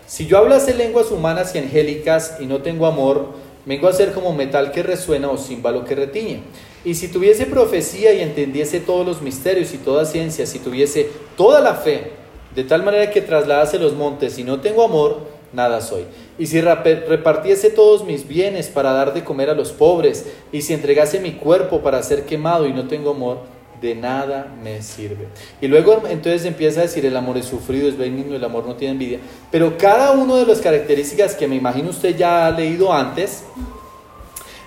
Si 0.06 0.28
yo 0.28 0.38
hablase 0.38 0.74
lenguas 0.74 1.10
humanas 1.10 1.56
y 1.56 1.60
angélicas 1.60 2.38
y 2.40 2.46
no 2.46 2.62
tengo 2.62 2.86
amor, 2.86 3.30
vengo 3.66 3.88
a 3.88 3.94
ser 3.94 4.12
como 4.12 4.34
metal 4.34 4.72
que 4.72 4.84
resuena 4.84 5.30
o 5.30 5.38
címbalo 5.38 5.86
que 5.86 5.96
retiñe. 5.96 6.42
Y 6.84 6.94
si 6.94 7.08
tuviese 7.08 7.48
profecía 7.48 8.14
y 8.14 8.22
entendiese 8.22 8.80
todos 8.80 9.06
los 9.06 9.22
misterios 9.22 9.74
y 9.74 9.78
toda 9.78 10.06
ciencia, 10.06 10.46
si 10.46 10.60
tuviese 10.60 11.10
toda 11.36 11.62
la 11.62 11.74
fe, 11.74 12.25
de 12.56 12.64
tal 12.64 12.84
manera 12.84 13.12
que 13.12 13.22
trasladase 13.22 13.78
los 13.80 13.94
montes 13.94 14.40
y 14.40 14.44
no 14.44 14.62
tengo 14.62 14.84
amor, 14.84 15.20
nada 15.54 15.82
soy. 15.82 16.06
Y 16.38 16.48
si 16.48 16.62
repartiese 16.62 17.70
todos 17.70 18.06
mis 18.06 18.28
bienes 18.28 18.68
para 18.68 18.92
dar 18.94 19.14
de 19.14 19.24
comer 19.24 19.50
a 19.50 19.54
los 19.54 19.72
pobres, 19.72 20.26
y 20.52 20.62
si 20.62 20.74
entregase 20.74 21.20
mi 21.20 21.34
cuerpo 21.34 21.82
para 21.82 22.02
ser 22.04 22.26
quemado 22.26 22.68
y 22.68 22.74
no 22.74 22.88
tengo 22.88 23.12
amor, 23.12 23.40
de 23.82 23.94
nada 23.94 24.54
me 24.64 24.82
sirve. 24.82 25.28
Y 25.62 25.68
luego 25.68 26.04
entonces 26.10 26.46
empieza 26.46 26.80
a 26.80 26.84
decir, 26.84 27.06
el 27.06 27.16
amor 27.18 27.38
es 27.38 27.46
sufrido, 27.46 27.90
es 27.90 27.98
benigno, 27.98 28.36
el 28.36 28.44
amor 28.44 28.66
no 28.66 28.76
tiene 28.76 28.94
envidia. 28.94 29.20
Pero 29.52 29.78
cada 29.78 30.12
una 30.12 30.36
de 30.38 30.46
las 30.46 30.60
características 30.60 31.36
que 31.36 31.48
me 31.48 31.56
imagino 31.56 31.90
usted 31.90 32.16
ya 32.16 32.48
ha 32.48 32.52
leído 32.52 32.92
antes, 32.92 33.44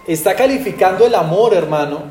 está 0.07 0.35
calificando 0.35 1.07
el 1.07 1.15
amor, 1.15 1.55
hermano, 1.55 2.03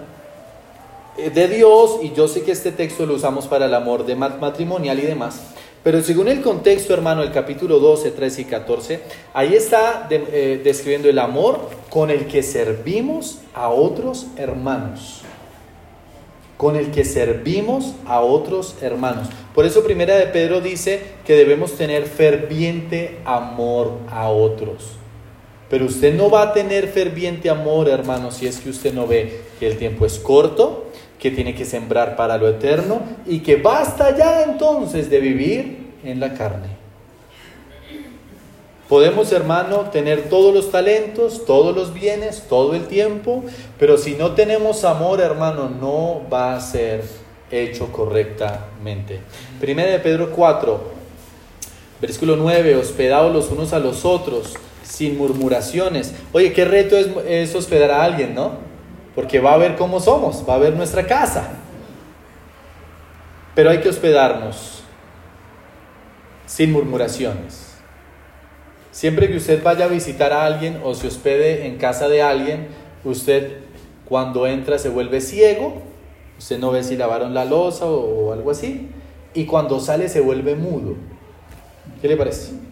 eh, 1.18 1.30
de 1.30 1.48
Dios, 1.48 2.00
y 2.02 2.14
yo 2.14 2.28
sé 2.28 2.44
que 2.44 2.52
este 2.52 2.72
texto 2.72 3.06
lo 3.06 3.16
usamos 3.16 3.48
para 3.48 3.66
el 3.66 3.74
amor 3.74 4.06
de 4.06 4.16
matrimonial 4.16 5.00
y 5.00 5.04
demás, 5.04 5.42
pero 5.88 6.04
según 6.04 6.28
el 6.28 6.42
contexto, 6.42 6.94
hermano, 6.94 7.24
el 7.24 7.32
capítulo 7.32 7.80
12, 7.80 8.12
13 8.12 8.42
y 8.42 8.44
14, 8.44 9.00
ahí 9.34 9.54
está 9.54 10.10
eh, 10.10 10.60
describiendo 10.62 11.08
el 11.08 11.18
amor 11.18 11.62
con 11.90 12.10
el 12.10 12.28
que 12.28 12.44
servimos 12.44 13.40
a 13.54 13.70
otros 13.70 14.28
hermanos 14.36 15.22
con 16.58 16.76
el 16.76 16.92
que 16.92 17.06
servimos 17.06 17.94
a 18.06 18.20
otros 18.20 18.76
hermanos. 18.82 19.30
Por 19.56 19.66
eso 19.66 19.82
primera 19.82 20.18
de 20.18 20.26
Pedro 20.26 20.60
dice 20.60 21.02
que 21.26 21.36
debemos 21.36 21.78
tener 21.78 22.06
ferviente 22.06 23.20
amor 23.24 23.94
a 24.10 24.28
otros. 24.28 24.98
Pero 25.70 25.86
usted 25.86 26.14
no 26.16 26.30
va 26.30 26.42
a 26.42 26.54
tener 26.54 26.90
ferviente 26.90 27.50
amor, 27.50 27.88
hermano, 27.88 28.32
si 28.32 28.46
es 28.48 28.60
que 28.60 28.72
usted 28.72 28.94
no 28.94 29.08
ve 29.08 29.42
que 29.60 29.68
el 29.68 29.78
tiempo 29.78 30.06
es 30.06 30.20
corto, 30.20 30.87
que 31.20 31.32
tiene 31.32 31.56
que 31.56 31.66
sembrar 31.66 32.16
para 32.16 32.38
lo 32.38 32.48
eterno 32.48 33.02
y 33.26 33.40
que 33.40 33.56
basta 33.56 34.16
ya 34.16 34.44
entonces 34.44 35.10
de 35.10 35.20
vivir 35.20 35.94
en 36.04 36.20
la 36.20 36.34
carne. 36.34 36.78
Podemos, 38.88 39.34
hermano, 39.34 39.90
tener 39.92 40.30
todos 40.30 40.54
los 40.54 40.72
talentos, 40.72 41.46
todos 41.46 41.76
los 41.76 41.94
bienes, 41.94 42.44
todo 42.48 42.74
el 42.74 42.88
tiempo, 42.88 43.44
pero 43.78 43.98
si 43.98 44.16
no 44.16 44.32
tenemos 44.32 44.86
amor, 44.86 45.20
hermano, 45.20 45.70
no 45.70 46.22
va 46.32 46.56
a 46.56 46.62
ser 46.62 47.04
hecho 47.52 47.92
correctamente. 47.92 49.20
Primera 49.60 49.92
de 49.92 50.00
Pedro 50.00 50.32
4, 50.32 50.80
versículo 52.00 52.38
9, 52.38 52.78
hospedados 52.78 53.34
los 53.34 53.52
unos 53.52 53.74
a 53.74 53.80
los 53.80 54.06
otros, 54.06 54.54
sin 54.84 55.18
murmuraciones. 55.18 56.14
Oye, 56.32 56.54
qué 56.54 56.64
reto 56.64 56.96
es, 56.98 57.08
es 57.28 57.56
hospedar 57.56 57.92
a 57.92 58.04
alguien, 58.04 58.36
¿no? 58.36 58.67
Porque 59.18 59.40
va 59.40 59.54
a 59.54 59.58
ver 59.58 59.76
cómo 59.78 60.00
somos, 60.00 60.46
va 60.48 60.54
a 60.54 60.60
ver 60.60 60.76
nuestra 60.76 61.08
casa. 61.08 61.50
Pero 63.56 63.72
hay 63.72 63.80
que 63.80 63.90
hospedarnos 63.90 64.84
sin 66.46 66.72
murmuraciones. 66.72 67.80
Siempre 68.92 69.28
que 69.28 69.38
usted 69.38 69.64
vaya 69.64 69.86
a 69.86 69.88
visitar 69.88 70.32
a 70.34 70.46
alguien 70.46 70.82
o 70.84 70.94
se 70.94 71.08
hospede 71.08 71.66
en 71.66 71.80
casa 71.80 72.08
de 72.10 72.22
alguien, 72.22 72.68
usted 73.04 73.58
cuando 74.06 74.46
entra 74.46 74.78
se 74.78 74.90
vuelve 74.90 75.20
ciego, 75.20 75.82
usted 76.38 76.60
no 76.60 76.70
ve 76.70 76.84
si 76.84 76.96
lavaron 76.96 77.34
la 77.34 77.44
losa 77.44 77.88
o, 77.88 78.32
algo 78.34 78.52
así, 78.52 78.92
y 79.34 79.48
cuando 79.48 79.80
sale 79.80 80.10
se 80.10 80.22
vuelve 80.22 80.54
mudo. 80.54 80.94
¿Qué 82.04 82.08
le 82.08 82.18
parece? 82.18 82.67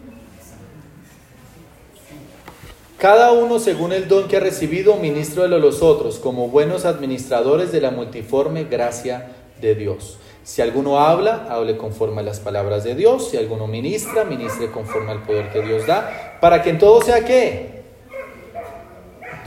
Cada 3.05 3.33
uno 3.33 3.59
según 3.59 3.93
el 3.93 4.07
don 4.07 4.27
que 4.27 4.37
ha 4.37 4.39
recibido, 4.39 4.95
ministro 4.95 5.43
de 5.43 5.59
los 5.59 5.83
otros, 5.83 6.17
como 6.17 6.47
buenos 6.47 6.85
administradores 6.85 7.71
de 7.71 7.79
la 7.79 7.91
multiforme 7.91 8.63
gracia 8.63 9.27
de 9.61 9.75
Dios. 9.75 10.17
Si 10.43 10.63
alguno 10.63 10.99
habla, 10.99 11.45
hable 11.47 11.77
conforme 11.77 12.21
a 12.21 12.23
las 12.23 12.39
palabras 12.39 12.83
de 12.83 12.95
Dios. 12.95 13.29
Si 13.29 13.37
alguno 13.37 13.67
ministra, 13.67 14.23
ministre 14.23 14.71
conforme 14.71 15.11
al 15.11 15.21
poder 15.21 15.51
que 15.51 15.61
Dios 15.61 15.85
da. 15.85 16.39
Para 16.41 16.63
que 16.63 16.71
en 16.71 16.79
todo 16.79 16.99
sea 17.03 17.23
qué? 17.23 17.83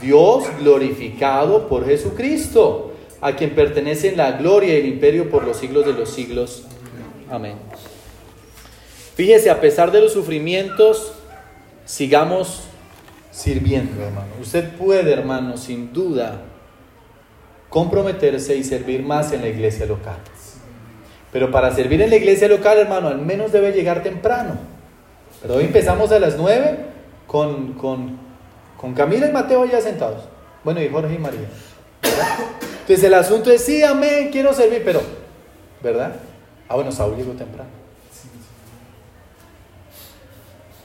Dios 0.01 0.45
glorificado 0.57 1.67
por 1.67 1.85
Jesucristo, 1.85 2.93
a 3.19 3.35
quien 3.35 3.55
pertenecen 3.55 4.15
la 4.15 4.31
gloria 4.31 4.75
y 4.75 4.79
el 4.79 4.85
imperio 4.85 5.29
por 5.29 5.43
los 5.43 5.57
siglos 5.57 5.85
de 5.85 5.91
los 5.91 6.09
siglos. 6.09 6.63
Amén. 7.29 7.55
Fíjese, 9.15 9.49
a 9.49 9.59
pesar 9.59 9.91
de 9.91 9.99
los 9.99 10.13
sufrimientos, 10.13 11.11
sigamos 11.83 12.68
sirviendo, 13.31 14.01
hermano. 14.03 14.27
Usted 14.41 14.75
puede, 14.75 15.13
hermano, 15.13 15.57
sin 15.57 15.93
duda, 15.93 16.41
comprometerse 17.69 18.55
y 18.55 18.63
servir 18.63 19.03
más 19.03 19.31
en 19.31 19.41
la 19.41 19.47
iglesia 19.47 19.85
local. 19.85 20.17
Pero 21.31 21.51
para 21.51 21.73
servir 21.73 22.01
en 22.01 22.09
la 22.09 22.15
iglesia 22.15 22.47
local, 22.47 22.77
hermano, 22.79 23.07
al 23.07 23.19
menos 23.19 23.51
debe 23.51 23.71
llegar 23.71 24.01
temprano. 24.01 24.57
Pero 25.41 25.55
hoy 25.55 25.65
empezamos 25.65 26.11
a 26.11 26.19
las 26.19 26.37
9 26.37 26.77
con, 27.27 27.73
con, 27.73 28.17
con 28.77 28.93
Camila 28.93 29.27
y 29.27 29.31
Mateo 29.31 29.65
ya 29.65 29.79
sentados. 29.79 30.23
Bueno, 30.63 30.81
y 30.81 30.89
Jorge 30.89 31.13
y 31.13 31.19
María. 31.19 31.47
Entonces 32.81 33.03
el 33.03 33.13
asunto 33.13 33.51
es, 33.51 33.63
sí, 33.63 33.83
amén, 33.83 34.29
quiero 34.31 34.51
servir, 34.53 34.81
pero, 34.83 35.01
¿verdad? 35.83 36.15
Ah, 36.67 36.75
bueno, 36.75 36.91
Saúl 36.91 37.15
llegó 37.15 37.33
temprano. 37.33 37.69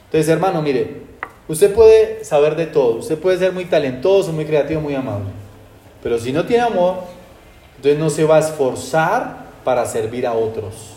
Entonces, 0.06 0.28
hermano, 0.28 0.62
mire, 0.62 1.02
usted 1.48 1.74
puede 1.74 2.24
saber 2.24 2.56
de 2.56 2.66
todo, 2.66 2.96
usted 2.96 3.18
puede 3.18 3.38
ser 3.38 3.52
muy 3.52 3.64
talentoso, 3.64 4.32
muy 4.32 4.44
creativo, 4.44 4.80
muy 4.80 4.94
amable, 4.94 5.30
pero 6.02 6.18
si 6.18 6.32
no 6.32 6.44
tiene 6.44 6.62
amor, 6.64 6.96
entonces 7.76 7.98
no 7.98 8.10
se 8.10 8.24
va 8.24 8.36
a 8.36 8.40
esforzar 8.40 9.44
para 9.64 9.84
servir 9.86 10.26
a 10.26 10.32
otros. 10.32 10.94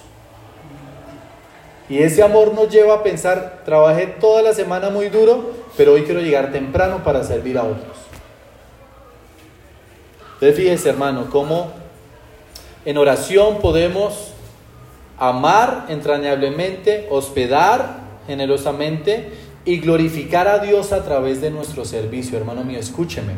Y 1.90 2.00
ese 2.00 2.22
amor 2.22 2.54
nos 2.54 2.70
lleva 2.70 2.96
a 2.96 3.04
pensar, 3.04 3.62
trabajé 3.64 4.08
toda 4.08 4.42
la 4.42 4.54
semana 4.54 4.90
muy 4.90 5.08
duro, 5.10 5.52
pero 5.78 5.94
hoy 5.94 6.04
quiero 6.04 6.20
llegar 6.20 6.52
temprano 6.52 7.02
para 7.04 7.24
servir 7.24 7.58
a 7.58 7.64
otros. 7.64 7.98
Entonces 10.34 10.56
fíjese 10.56 10.90
hermano, 10.90 11.30
cómo 11.32 11.72
en 12.86 12.98
oración 12.98 13.60
podemos 13.60 14.34
amar 15.18 15.86
entrañablemente, 15.90 17.08
hospedar 17.10 18.02
generosamente 18.28 19.32
y 19.68 19.78
glorificar 19.78 20.48
a 20.48 20.60
Dios 20.60 20.94
a 20.94 21.04
través 21.04 21.42
de 21.42 21.52
nuestro 21.52 21.86
servicio. 21.86 22.38
Hermano 22.38 22.64
mío, 22.64 22.80
escúcheme. 22.80 23.34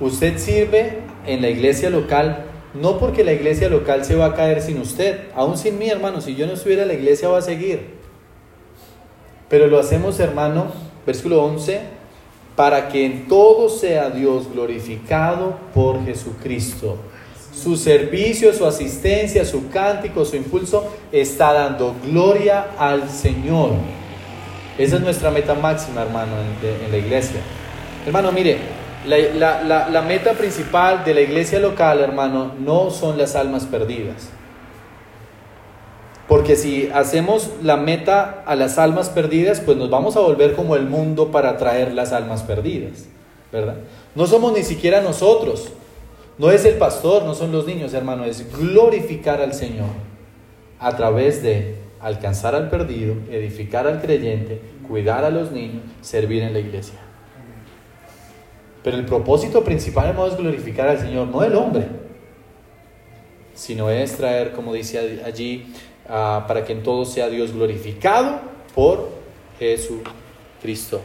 Usted 0.00 0.38
sirve 0.38 0.98
en 1.26 1.42
la 1.42 1.50
iglesia 1.50 1.90
local 1.90 2.46
no 2.80 2.98
porque 2.98 3.24
la 3.24 3.32
iglesia 3.32 3.68
local 3.68 4.04
se 4.04 4.14
va 4.14 4.26
a 4.26 4.34
caer 4.34 4.60
sin 4.60 4.80
usted, 4.80 5.28
aún 5.34 5.56
sin 5.56 5.78
mí, 5.78 5.88
hermano. 5.88 6.20
Si 6.20 6.34
yo 6.34 6.46
no 6.46 6.54
estuviera, 6.54 6.84
la 6.84 6.94
iglesia 6.94 7.28
va 7.28 7.38
a 7.38 7.42
seguir. 7.42 7.94
Pero 9.48 9.66
lo 9.66 9.78
hacemos, 9.78 10.18
hermano, 10.20 10.66
versículo 11.06 11.44
11, 11.44 11.80
para 12.54 12.88
que 12.88 13.06
en 13.06 13.28
todo 13.28 13.68
sea 13.68 14.10
Dios 14.10 14.52
glorificado 14.52 15.58
por 15.74 16.04
Jesucristo. 16.04 16.96
Su 17.54 17.76
servicio, 17.76 18.52
su 18.52 18.66
asistencia, 18.66 19.44
su 19.44 19.68
cántico, 19.70 20.24
su 20.24 20.36
impulso 20.36 20.92
está 21.12 21.52
dando 21.52 21.94
gloria 22.04 22.72
al 22.78 23.08
Señor. 23.08 23.70
Esa 24.78 24.96
es 24.96 25.02
nuestra 25.02 25.30
meta 25.30 25.54
máxima, 25.54 26.02
hermano, 26.02 26.32
en, 26.62 26.90
la 26.90 26.96
iglesia. 26.96 27.40
Hermano, 28.04 28.32
mire, 28.32 28.58
la, 29.06 29.88
la 29.90 30.02
meta 30.02 30.32
principal 30.32 31.04
de 31.04 31.14
la 31.14 31.20
iglesia 31.20 31.58
local, 31.58 32.00
hermano, 32.00 32.52
no 32.58 32.90
son 32.90 33.16
las 33.18 33.36
almas 33.36 33.64
perdidas. 33.64 34.30
Porque 36.28 36.56
si 36.56 36.90
hacemos 36.92 37.50
la 37.62 37.76
meta 37.76 38.42
a 38.46 38.56
las 38.56 38.78
almas 38.78 39.08
perdidas, 39.08 39.60
pues 39.60 39.76
nos 39.76 39.90
vamos 39.90 40.16
a 40.16 40.20
volver 40.20 40.54
como 40.54 40.74
el 40.74 40.86
mundo 40.86 41.30
para 41.30 41.50
atraer 41.50 41.94
las 41.94 42.12
almas 42.12 42.42
perdidas, 42.42 43.04
¿verdad? 43.52 43.76
No 44.14 44.26
somos 44.26 44.52
ni 44.52 44.64
siquiera 44.64 45.00
nosotros, 45.02 45.68
no 46.38 46.50
es 46.50 46.64
el 46.64 46.74
pastor, 46.74 47.24
no 47.24 47.34
son 47.34 47.52
los 47.52 47.66
niños, 47.66 47.94
hermano, 47.94 48.24
es 48.24 48.44
glorificar 48.58 49.40
al 49.40 49.54
Señor 49.54 49.90
a 50.80 50.96
través 50.96 51.42
de 51.42 51.76
alcanzar 52.00 52.54
al 52.54 52.70
perdido, 52.70 53.14
edificar 53.30 53.86
al 53.86 54.00
creyente, 54.00 54.60
cuidar 54.86 55.24
a 55.24 55.30
los 55.30 55.52
niños, 55.52 55.82
servir 56.00 56.42
en 56.42 56.52
la 56.52 56.60
iglesia. 56.60 56.98
Pero 58.82 58.96
el 58.96 59.04
propósito 59.04 59.64
principal, 59.64 60.16
es 60.28 60.36
glorificar 60.36 60.88
al 60.88 60.98
Señor, 60.98 61.28
no 61.28 61.42
el 61.42 61.54
hombre, 61.54 61.86
sino 63.54 63.90
es 63.90 64.16
traer, 64.16 64.52
como 64.52 64.72
dice 64.72 65.22
allí, 65.24 65.72
Ah, 66.08 66.44
para 66.46 66.64
que 66.64 66.72
en 66.72 66.82
todo 66.82 67.04
sea 67.04 67.28
Dios 67.28 67.52
glorificado 67.52 68.38
por 68.74 69.08
Jesucristo. 69.58 71.00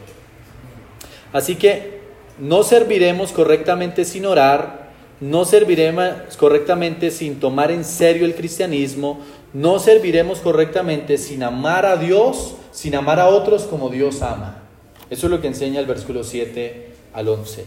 Así 1.32 1.56
que 1.56 2.02
no 2.38 2.62
serviremos 2.62 3.32
correctamente 3.32 4.04
sin 4.04 4.26
orar, 4.26 4.90
no 5.20 5.44
serviremos 5.44 6.36
correctamente 6.36 7.10
sin 7.10 7.40
tomar 7.40 7.72
en 7.72 7.84
serio 7.84 8.24
el 8.26 8.36
cristianismo, 8.36 9.20
no 9.52 9.78
serviremos 9.78 10.38
correctamente 10.38 11.18
sin 11.18 11.42
amar 11.42 11.86
a 11.86 11.96
Dios, 11.96 12.54
sin 12.70 12.94
amar 12.94 13.20
a 13.20 13.28
otros 13.28 13.64
como 13.64 13.90
Dios 13.90 14.22
ama. 14.22 14.62
Eso 15.10 15.26
es 15.26 15.30
lo 15.30 15.40
que 15.40 15.48
enseña 15.48 15.80
el 15.80 15.86
versículo 15.86 16.24
7 16.24 16.88
al 17.12 17.28
11. 17.28 17.64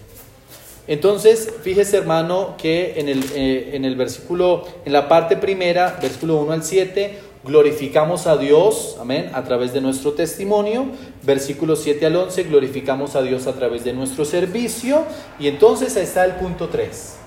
Entonces, 0.87 1.51
fíjese 1.63 1.97
hermano 1.97 2.55
que 2.57 2.99
en 2.99 3.09
el, 3.09 3.23
eh, 3.35 3.71
en 3.73 3.85
el 3.85 3.95
versículo, 3.95 4.65
en 4.85 4.93
la 4.93 5.07
parte 5.07 5.35
primera, 5.35 5.97
versículo 6.01 6.37
1 6.37 6.53
al 6.53 6.63
7, 6.63 7.19
glorificamos 7.43 8.27
a 8.27 8.37
Dios, 8.37 8.97
amén, 8.99 9.29
a 9.33 9.43
través 9.43 9.73
de 9.73 9.81
nuestro 9.81 10.13
testimonio. 10.13 10.87
Versículo 11.23 11.75
7 11.75 12.05
al 12.05 12.15
11, 12.15 12.43
glorificamos 12.43 13.15
a 13.15 13.21
Dios 13.21 13.47
a 13.47 13.53
través 13.53 13.83
de 13.83 13.93
nuestro 13.93 14.25
servicio. 14.25 15.03
Y 15.39 15.47
entonces 15.47 15.95
ahí 15.97 16.03
está 16.03 16.25
el 16.25 16.33
punto 16.33 16.69
3. 16.69 17.24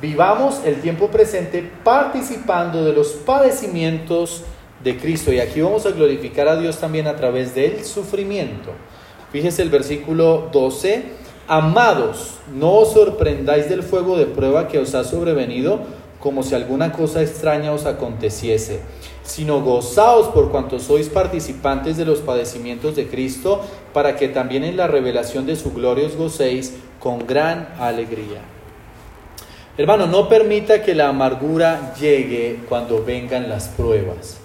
Vivamos 0.00 0.60
el 0.64 0.80
tiempo 0.80 1.08
presente 1.08 1.68
participando 1.84 2.84
de 2.84 2.92
los 2.92 3.08
padecimientos 3.08 4.42
de 4.82 4.96
Cristo. 4.96 5.32
Y 5.32 5.40
aquí 5.40 5.60
vamos 5.60 5.86
a 5.86 5.90
glorificar 5.90 6.48
a 6.48 6.56
Dios 6.56 6.78
también 6.78 7.06
a 7.06 7.16
través 7.16 7.54
del 7.54 7.84
sufrimiento. 7.84 8.70
Fíjese 9.32 9.62
el 9.62 9.70
versículo 9.70 10.48
12. 10.52 11.02
Amados, 11.48 12.34
no 12.54 12.74
os 12.74 12.92
sorprendáis 12.92 13.68
del 13.68 13.82
fuego 13.82 14.16
de 14.16 14.26
prueba 14.26 14.68
que 14.68 14.78
os 14.78 14.94
ha 14.94 15.02
sobrevenido 15.02 15.80
como 16.20 16.42
si 16.42 16.54
alguna 16.54 16.92
cosa 16.92 17.22
extraña 17.22 17.72
os 17.72 17.86
aconteciese 17.86 18.80
sino 19.28 19.60
gozaos 19.60 20.28
por 20.28 20.50
cuanto 20.50 20.80
sois 20.80 21.08
participantes 21.08 21.98
de 21.98 22.06
los 22.06 22.20
padecimientos 22.20 22.96
de 22.96 23.06
Cristo, 23.06 23.60
para 23.92 24.16
que 24.16 24.28
también 24.28 24.64
en 24.64 24.76
la 24.76 24.86
revelación 24.86 25.44
de 25.44 25.54
su 25.54 25.72
gloria 25.72 26.06
os 26.06 26.16
gocéis 26.16 26.74
con 26.98 27.26
gran 27.26 27.68
alegría. 27.78 28.57
Hermano, 29.78 30.08
no 30.08 30.28
permita 30.28 30.82
que 30.82 30.92
la 30.92 31.08
amargura 31.08 31.94
llegue 31.94 32.58
cuando 32.68 33.04
vengan 33.04 33.48
las 33.48 33.68
pruebas. 33.68 34.38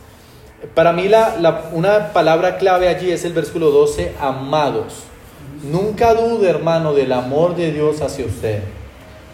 Para 0.76 0.94
mí 0.94 1.08
la, 1.08 1.70
una 1.74 2.14
palabra 2.14 2.58
clave 2.58 2.88
allí 2.88 3.10
es 3.10 3.26
el 3.26 3.34
versículo 3.34 3.72
12, 3.72 4.12
amados. 4.22 5.06
Nunca 5.64 6.14
dude, 6.14 6.48
hermano, 6.48 6.94
del 6.94 7.12
amor 7.12 7.56
de 7.56 7.72
Dios 7.72 8.02
hacia 8.02 8.28
usted. 8.28 8.62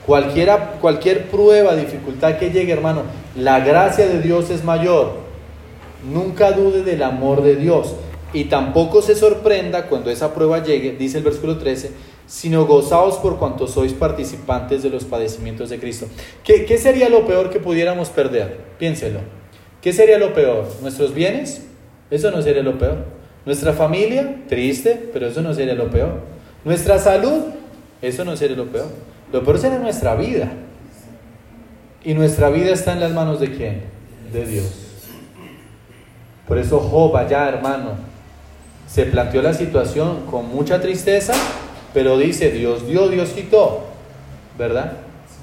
Cualquiera, 0.05 0.77
cualquier 0.79 1.27
prueba, 1.27 1.75
dificultad 1.75 2.37
que 2.37 2.49
llegue, 2.49 2.71
hermano, 2.71 3.01
la 3.35 3.59
gracia 3.59 4.07
de 4.07 4.21
Dios 4.21 4.49
es 4.51 4.63
mayor. 4.63 5.15
Nunca 6.09 6.53
dude 6.53 6.83
del 6.83 7.03
amor 7.03 7.43
de 7.43 7.57
Dios 7.57 7.93
y 8.31 8.45
tampoco 8.45 9.01
se 9.01 9.15
sorprenda 9.15 9.87
cuando 9.87 10.09
esa 10.11 10.33
prueba 10.33 10.63
llegue, 10.63 10.95
dice 10.97 11.17
el 11.17 11.25
versículo 11.25 11.57
13, 11.57 11.91
sino 12.29 12.67
gozaos 12.67 13.15
por 13.17 13.39
cuanto 13.39 13.67
sois 13.67 13.91
participantes 13.91 14.83
de 14.83 14.91
los 14.91 15.03
padecimientos 15.03 15.71
de 15.71 15.79
Cristo. 15.79 16.05
¿Qué, 16.43 16.63
¿Qué, 16.63 16.77
sería 16.77 17.09
lo 17.09 17.25
peor 17.25 17.49
que 17.49 17.59
pudiéramos 17.59 18.09
perder? 18.09 18.59
Piénselo. 18.77 19.19
¿Qué 19.81 19.91
sería 19.93 20.19
lo 20.19 20.31
peor? 20.31 20.67
¿Nuestros 20.83 21.15
bienes? 21.15 21.63
Eso 22.11 22.29
no 22.29 22.43
sería 22.43 22.61
lo 22.61 22.77
peor. 22.77 23.05
¿Nuestra 23.47 23.73
familia? 23.73 24.43
Triste, 24.47 25.09
pero 25.11 25.25
eso 25.25 25.41
no 25.41 25.55
sería 25.55 25.73
lo 25.73 25.89
peor. 25.89 26.21
¿Nuestra 26.63 26.99
salud? 26.99 27.45
Eso 27.99 28.23
no 28.23 28.37
sería 28.37 28.55
lo 28.55 28.67
peor. 28.67 28.89
Lo 29.33 29.43
peor 29.43 29.57
sería 29.57 29.79
nuestra 29.79 30.13
vida. 30.13 30.51
Y 32.03 32.13
nuestra 32.13 32.51
vida 32.51 32.71
está 32.71 32.93
en 32.93 32.99
las 32.99 33.11
manos 33.11 33.39
de 33.39 33.51
quién? 33.51 33.81
De 34.31 34.45
Dios. 34.45 34.67
Por 36.47 36.59
eso 36.59 36.79
Job 36.79 37.17
allá, 37.17 37.49
hermano, 37.49 37.93
se 38.87 39.05
planteó 39.05 39.41
la 39.41 39.55
situación 39.55 40.27
con 40.29 40.47
mucha 40.47 40.79
tristeza, 40.79 41.33
pero 41.93 42.17
dice, 42.17 42.51
Dios 42.51 42.87
dio, 42.87 43.07
Dios 43.09 43.29
quitó, 43.29 43.85
¿verdad? 44.57 44.93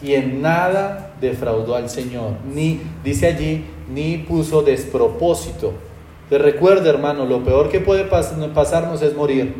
Y 0.03 0.15
en 0.15 0.43
nada 0.43 1.15
defraudó 1.21 1.75
al 1.75 1.89
Señor, 1.91 2.33
ni, 2.53 2.81
dice 3.03 3.27
allí, 3.27 3.65
ni 3.93 4.19
puso 4.19 4.63
despropósito. 4.63 5.73
Te 6.29 6.39
recuerda, 6.39 6.91
hermano, 6.91 7.25
lo 7.25 7.43
peor 7.45 7.69
que 7.69 7.81
puede 7.81 8.05
pasarnos 8.05 9.03
es 9.03 9.15
morir. 9.15 9.55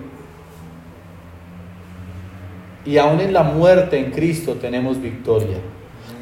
Y 2.85 2.99
aún 2.99 3.21
en 3.21 3.33
la 3.33 3.43
muerte 3.43 3.99
en 3.99 4.13
Cristo 4.13 4.55
tenemos 4.55 5.01
victoria. 5.01 5.59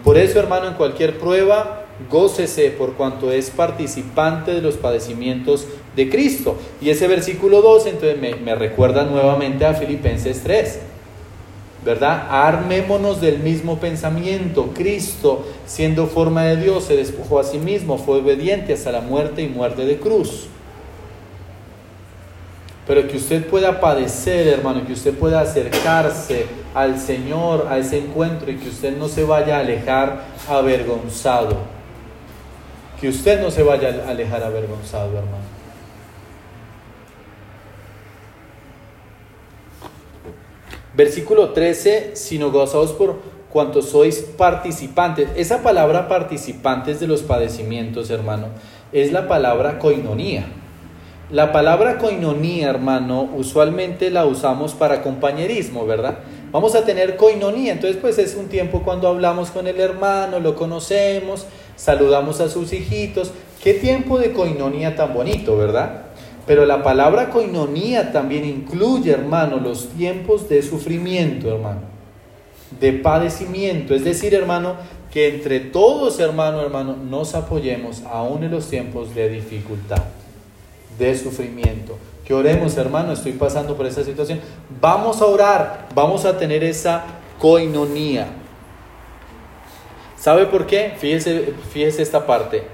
Por 0.03 0.17
eso, 0.17 0.39
hermano, 0.39 0.69
en 0.69 0.75
cualquier 0.75 1.19
prueba, 1.19 1.85
gócese 2.11 2.71
por 2.71 2.95
cuanto 2.95 3.31
es 3.31 3.51
participante 3.51 4.53
de 4.53 4.63
los 4.63 4.77
padecimientos 4.77 5.67
de 5.97 6.09
Cristo. 6.09 6.57
Y 6.81 6.91
ese 6.91 7.07
versículo 7.09 7.63
2 7.63 7.87
entonces 7.87 8.19
me, 8.19 8.55
recuerda 8.55 9.05
nuevamente 9.05 9.65
a 9.65 9.75
Filipenses 9.75 10.43
3. 10.43 10.81
¿Verdad? 11.85 12.29
Armémonos 12.31 13.21
del 13.21 13.41
mismo 13.41 13.79
pensamiento. 13.79 14.71
Cristo, 14.75 15.45
siendo 15.67 16.07
forma 16.07 16.45
de 16.45 16.57
Dios, 16.57 16.85
se 16.85 16.97
despojó 16.97 17.39
a 17.39 17.45
sí 17.45 17.59
mismo, 17.59 17.99
fue 17.99 18.21
obediente 18.21 18.73
hasta 18.73 18.91
la 18.91 19.03
muerte 19.03 19.43
y 19.43 19.49
muerte 19.49 19.85
de 19.85 19.99
cruz. 19.99 20.47
Pero 22.87 23.07
que 23.07 23.19
usted 23.19 23.47
pueda 23.47 23.81
padecer, 23.81 24.47
hermano, 24.49 24.87
que 24.87 24.95
usted 24.95 25.13
pueda 25.15 25.41
acercarse 25.41 26.47
al 26.75 26.99
Señor, 26.99 27.67
a 27.71 27.79
ese 27.79 27.99
encuentro 27.99 28.51
y 28.51 28.57
que 28.57 28.69
usted 28.69 28.97
no 28.97 29.09
se 29.09 29.25
vaya 29.25 29.57
a 29.57 29.61
alejar 29.61 30.25
avergonzado 30.49 31.75
que 33.05 33.11
usted 33.11 33.43
no 33.43 33.51
se 33.51 33.63
vaya 33.63 34.03
a 34.07 34.11
alejar 34.13 34.43
avergonzado, 34.43 35.19
hermano. 35.19 35.54
Versículo 40.97 41.51
13, 41.51 42.13
sino 42.15 42.51
gozaos 42.51 42.93
por 42.93 43.17
cuanto 43.51 43.83
sois 43.83 44.21
participantes. 44.21 45.29
Esa 45.37 45.63
palabra 45.63 46.09
participantes 46.09 47.01
de 47.01 47.07
los 47.07 47.23
padecimientos, 47.23 48.11
hermano, 48.11 48.49
es 48.93 49.13
la 49.13 49.27
palabra 49.27 49.79
coinonía. 49.79 50.47
La 51.31 51.53
palabra 51.53 51.99
coinonía, 51.99 52.69
hermano, 52.69 53.31
usualmente 53.35 54.11
la 54.11 54.27
usamos 54.27 54.75
para 54.75 55.03
compañerismo, 55.03 55.87
¿verdad? 55.87 56.19
Vamos 56.53 56.77
a 56.77 56.85
tener 56.85 57.17
coinonía, 57.17 57.73
entonces 57.73 57.99
pues 58.01 58.19
es 58.19 58.37
un 58.37 58.49
tiempo 58.49 58.83
cuando 58.85 59.09
hablamos 59.09 59.51
con 59.51 59.67
el 59.67 59.81
hermano, 59.81 60.39
lo 60.39 60.55
conocemos, 60.55 61.47
saludamos 61.75 62.41
a 62.41 62.49
sus 62.49 62.73
hijitos. 62.73 63.33
Qué 63.63 63.75
tiempo 63.75 64.19
de 64.19 64.33
coinonía 64.33 64.95
tan 64.95 65.15
bonito, 65.15 65.57
¿verdad? 65.57 66.04
Pero 66.47 66.67
la 66.67 66.83
palabra 66.83 67.31
coinonía 67.31 68.13
también 68.13 68.45
incluye, 68.45 69.11
hermano, 69.11 69.57
los 69.59 69.89
tiempos 69.91 70.49
de 70.49 70.63
sufrimiento, 70.63 71.51
hermano, 71.51 71.81
de 72.81 72.93
padecimiento. 72.93 73.95
Es 73.95 74.05
decir, 74.05 74.35
hermano, 74.35 74.75
que 75.11 75.29
entre 75.29 75.61
todos, 75.61 76.21
hermano, 76.21 76.61
hermano, 76.61 76.97
nos 76.97 77.35
apoyemos 77.35 78.03
aún 78.03 78.45
en 78.45 78.51
los 78.51 78.69
tiempos 78.69 79.15
de 79.15 79.29
dificultad, 79.31 80.03
de 80.99 81.17
sufrimiento. 81.17 81.97
Que 82.27 82.35
oremos, 82.35 82.77
hermano, 82.77 83.13
estoy 83.13 83.33
pasando 83.33 83.77
por 83.77 83.87
esa 83.87 84.03
situación. 84.05 84.41
Vamos 84.81 85.23
a 85.23 85.27
orar, 85.27 85.89
vamos 85.95 86.25
a 86.25 86.37
tener 86.37 86.63
esa 86.63 87.05
coinonía. 87.39 88.27
¿Sabe 90.19 90.47
por 90.47 90.67
qué? 90.67 90.95
Fíjese, 90.99 91.55
fíjese 91.71 92.03
esta 92.03 92.27
parte. 92.27 92.74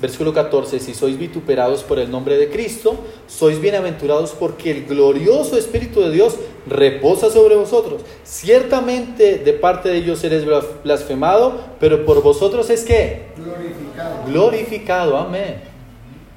Versículo 0.00 0.32
14, 0.32 0.78
si 0.78 0.94
sois 0.94 1.18
vituperados 1.18 1.82
por 1.82 1.98
el 1.98 2.08
nombre 2.08 2.36
de 2.36 2.48
Cristo, 2.48 2.94
sois 3.26 3.60
bienaventurados 3.60 4.30
porque 4.30 4.70
el 4.70 4.86
glorioso 4.86 5.58
Espíritu 5.58 6.00
de 6.00 6.12
Dios 6.12 6.36
reposa 6.68 7.30
sobre 7.30 7.56
vosotros. 7.56 8.02
Ciertamente 8.22 9.38
de 9.38 9.52
parte 9.54 9.88
de 9.88 9.98
ellos 9.98 10.22
eres 10.22 10.44
blasfemado, 10.84 11.60
pero 11.80 12.04
por 12.04 12.22
vosotros 12.22 12.70
es 12.70 12.84
que 12.84 13.26
glorificado. 13.36 14.26
Glorificado, 14.26 15.16
amén. 15.16 15.68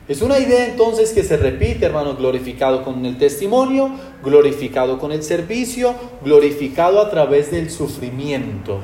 Es 0.07 0.23
una 0.23 0.39
idea 0.39 0.65
entonces 0.65 1.13
que 1.13 1.23
se 1.23 1.37
repite, 1.37 1.85
hermano, 1.85 2.15
glorificado 2.15 2.83
con 2.83 3.05
el 3.05 3.19
testimonio, 3.19 3.91
glorificado 4.23 4.97
con 4.97 5.11
el 5.11 5.21
servicio, 5.21 5.93
glorificado 6.25 6.99
a 6.99 7.11
través 7.11 7.51
del 7.51 7.69
sufrimiento. 7.69 8.79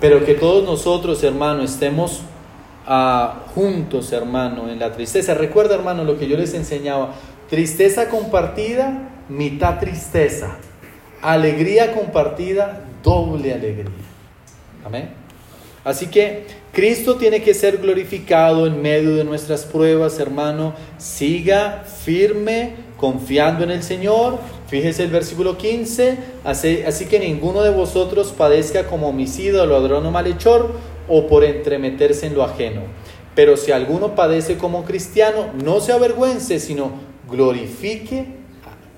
Pero 0.00 0.24
que 0.24 0.34
todos 0.34 0.62
nosotros, 0.64 1.24
hermano, 1.24 1.64
estemos 1.64 2.22
juntos, 3.54 4.12
hermano, 4.12 4.70
en 4.70 4.78
la 4.78 4.92
tristeza. 4.92 5.34
Recuerda, 5.34 5.74
hermano, 5.74 6.04
lo 6.04 6.18
que 6.18 6.28
yo 6.28 6.36
les 6.36 6.54
enseñaba. 6.54 7.14
Tristeza 7.48 8.08
compartida, 8.08 9.10
mitad 9.28 9.78
tristeza. 9.78 10.56
Alegría 11.22 11.94
compartida, 11.94 12.84
doble 13.02 13.52
alegría. 13.52 13.90
Amén. 14.84 15.10
Así 15.84 16.06
que 16.06 16.46
Cristo 16.72 17.16
tiene 17.16 17.42
que 17.42 17.54
ser 17.54 17.78
glorificado 17.78 18.66
en 18.66 18.80
medio 18.80 19.16
de 19.16 19.24
nuestras 19.24 19.64
pruebas, 19.64 20.18
hermano. 20.18 20.74
Siga 20.98 21.84
firme, 21.84 22.74
confiando 22.96 23.64
en 23.64 23.70
el 23.70 23.82
Señor. 23.82 24.38
Fíjese 24.66 25.04
el 25.04 25.10
versículo 25.10 25.58
15. 25.58 26.16
Así, 26.42 26.82
así 26.86 27.06
que 27.06 27.20
ninguno 27.20 27.62
de 27.62 27.70
vosotros 27.70 28.32
padezca 28.36 28.86
como 28.86 29.08
homicida, 29.08 29.66
ladrón 29.66 30.06
o 30.06 30.10
malhechor 30.10 30.93
o 31.08 31.26
por 31.26 31.44
entremeterse 31.44 32.26
en 32.26 32.34
lo 32.34 32.44
ajeno. 32.44 32.82
Pero 33.34 33.56
si 33.56 33.72
alguno 33.72 34.14
padece 34.14 34.56
como 34.56 34.84
cristiano, 34.84 35.46
no 35.62 35.80
se 35.80 35.92
avergüence, 35.92 36.60
sino 36.60 36.92
glorifique 37.28 38.26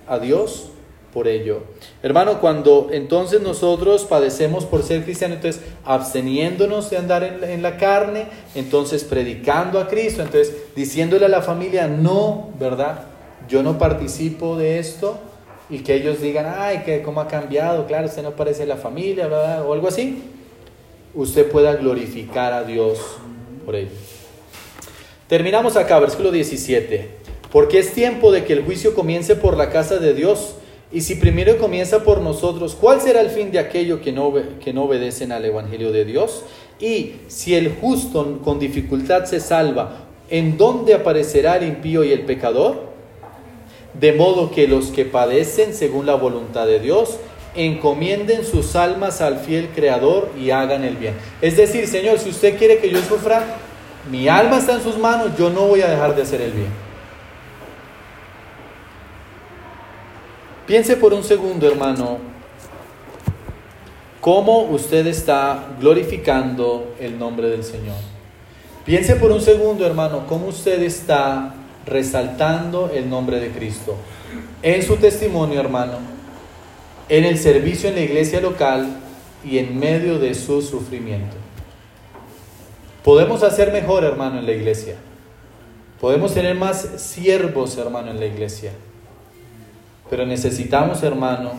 a 0.07 0.19
Dios 0.19 0.71
por 1.13 1.27
ello. 1.27 1.63
Hermano, 2.03 2.41
cuando 2.41 2.89
entonces 2.93 3.41
nosotros 3.41 4.05
padecemos 4.05 4.67
por 4.67 4.83
ser 4.83 5.05
cristianos, 5.05 5.37
entonces 5.37 5.63
absteniéndonos 5.85 6.91
de 6.91 6.99
andar 6.99 7.23
en 7.25 7.63
la, 7.63 7.79
carne, 7.79 8.27
entonces 8.55 9.05
predicando 9.05 9.81
a 9.81 9.89
Cristo, 9.89 10.23
entonces 10.23 10.55
diciéndole 10.77 11.25
a 11.25 11.31
la 11.31 11.41
familia, 11.41 11.89
no, 11.89 12.51
¿verdad? 12.61 13.05
Yo 13.49 13.63
no 13.63 13.79
participo 13.79 14.57
de 14.57 14.79
esto 14.79 15.19
y 15.71 15.79
que 15.79 15.95
ellos 15.95 16.21
digan, 16.21 16.55
ay, 16.59 16.83
que 16.85 17.01
cómo 17.01 17.23
ha 17.23 17.29
cambiado, 17.29 17.87
claro, 17.87 18.07
usted 18.09 18.23
no 18.23 18.33
parece 18.33 18.67
la 18.67 18.77
familia, 18.77 19.27
¿verdad? 19.27 19.67
O 19.67 19.73
algo 19.73 19.89
así 19.89 20.36
usted 21.17 21.51
pueda 21.51 21.75
glorificar 21.75 22.53
a 22.53 22.63
Dios 22.63 22.99
por 23.65 23.75
ello. 23.75 23.91
Terminamos 25.29 25.77
acá, 25.77 25.99
versículo 25.99 26.31
17. 26.31 27.09
Porque 27.51 27.79
es 27.79 27.93
tiempo 27.93 28.31
de 28.31 28.45
que 28.45 28.53
el 28.53 28.65
juicio 28.65 28.95
comience 28.95 29.35
por 29.35 29.57
la 29.57 29.71
casa 29.71 29.97
de 29.97 30.15
Dios. 30.15 30.57
Y 30.93 31.01
si 31.01 31.17
primero 31.17 31.59
comienza 31.59 32.05
por 32.05 32.21
nosotros, 32.21 32.77
¿cuál 32.79 33.01
será 33.01 33.21
el 33.23 33.31
fin 33.31 33.51
de 33.51 33.59
aquello 33.59 34.01
que 34.01 34.13
no, 34.13 34.33
que 34.63 34.73
no 34.73 34.85
obedecen 34.85 35.33
al 35.33 35.45
Evangelio 35.45 35.91
de 35.91 36.05
Dios? 36.05 36.45
Y 36.79 37.15
si 37.29 37.55
el 37.55 37.75
justo 37.75 38.41
con 38.45 38.59
dificultad 38.59 39.25
se 39.25 39.41
salva, 39.41 40.07
¿en 40.31 40.59
dónde 40.59 40.95
aparecerá 40.95 41.57
el 41.57 41.67
impío 41.67 42.05
y 42.05 42.13
el 42.13 42.21
pecador? 42.21 42.95
De 43.95 44.13
modo 44.13 44.51
que 44.51 44.69
los 44.69 44.89
que 44.89 45.07
padecen 45.07 45.73
según 45.75 46.07
la 46.07 46.15
voluntad 46.15 46.67
de 46.67 46.79
Dios, 46.79 47.17
encomienden 47.57 48.45
sus 48.45 48.77
almas 48.77 49.21
al 49.21 49.39
fiel 49.41 49.71
Creador 49.75 50.31
y 50.39 50.51
hagan 50.51 50.85
el 50.85 50.97
bien. 50.97 51.15
Es 51.41 51.57
decir, 51.57 51.87
Señor, 51.87 52.19
si 52.19 52.31
usted 52.31 52.59
quiere 52.59 52.79
que 52.79 52.91
yo 52.91 53.01
sufra, 53.03 53.45
mi 54.11 54.29
alma 54.29 54.59
está 54.59 54.75
en 54.75 54.83
sus 54.83 54.99
manos, 54.99 55.33
yo 55.39 55.51
no 55.51 55.63
voy 55.63 55.83
a 55.83 55.89
dejar 55.89 56.15
de 56.15 56.23
hacer 56.23 56.41
el 56.41 56.53
bien. 56.53 56.87
Piense 60.67 60.97
por 60.97 61.15
un 61.15 61.23
segundo, 61.23 61.69
hermano, 61.69 62.19
cómo 64.21 64.63
usted 64.63 65.07
está 65.07 65.69
glorificando 65.81 66.95
el 66.99 67.19
nombre 67.19 67.49
del 67.49 67.63
Señor. 67.63 67.97
Piense 68.85 69.17
por 69.17 69.31
un 69.31 69.41
segundo, 69.41 69.87
hermano, 69.87 70.27
cómo 70.29 70.47
usted 70.47 70.83
está 70.83 71.55
resaltando 71.87 72.91
el 72.93 73.09
nombre 73.09 73.39
de 73.39 73.51
Cristo. 73.51 73.97
En 74.63 74.83
su 74.83 74.97
testimonio, 74.97 75.61
hermano, 75.61 76.16
en 77.09 77.25
el 77.25 77.39
servicio 77.39 77.89
en 77.89 77.95
la 77.95 78.03
iglesia 78.03 78.41
local 78.41 78.99
y 79.45 79.59
en 79.59 79.79
medio 79.79 80.19
de 80.19 80.35
su 80.35 80.63
sufrimiento. 80.63 81.37
Podemos 83.05 83.43
hacer 83.43 83.73
mejor, 83.73 84.05
hermano, 84.05 84.39
en 84.39 84.47
la 84.47 84.53
iglesia. 84.53 84.97
Podemos 86.01 86.35
tener 86.35 86.57
más 86.57 86.89
siervos, 86.97 87.79
hermano, 87.79 88.11
en 88.11 88.19
la 88.19 88.27
iglesia. 88.27 88.73
Pero 90.11 90.27
necesitamos, 90.27 91.03
hermano, 91.03 91.53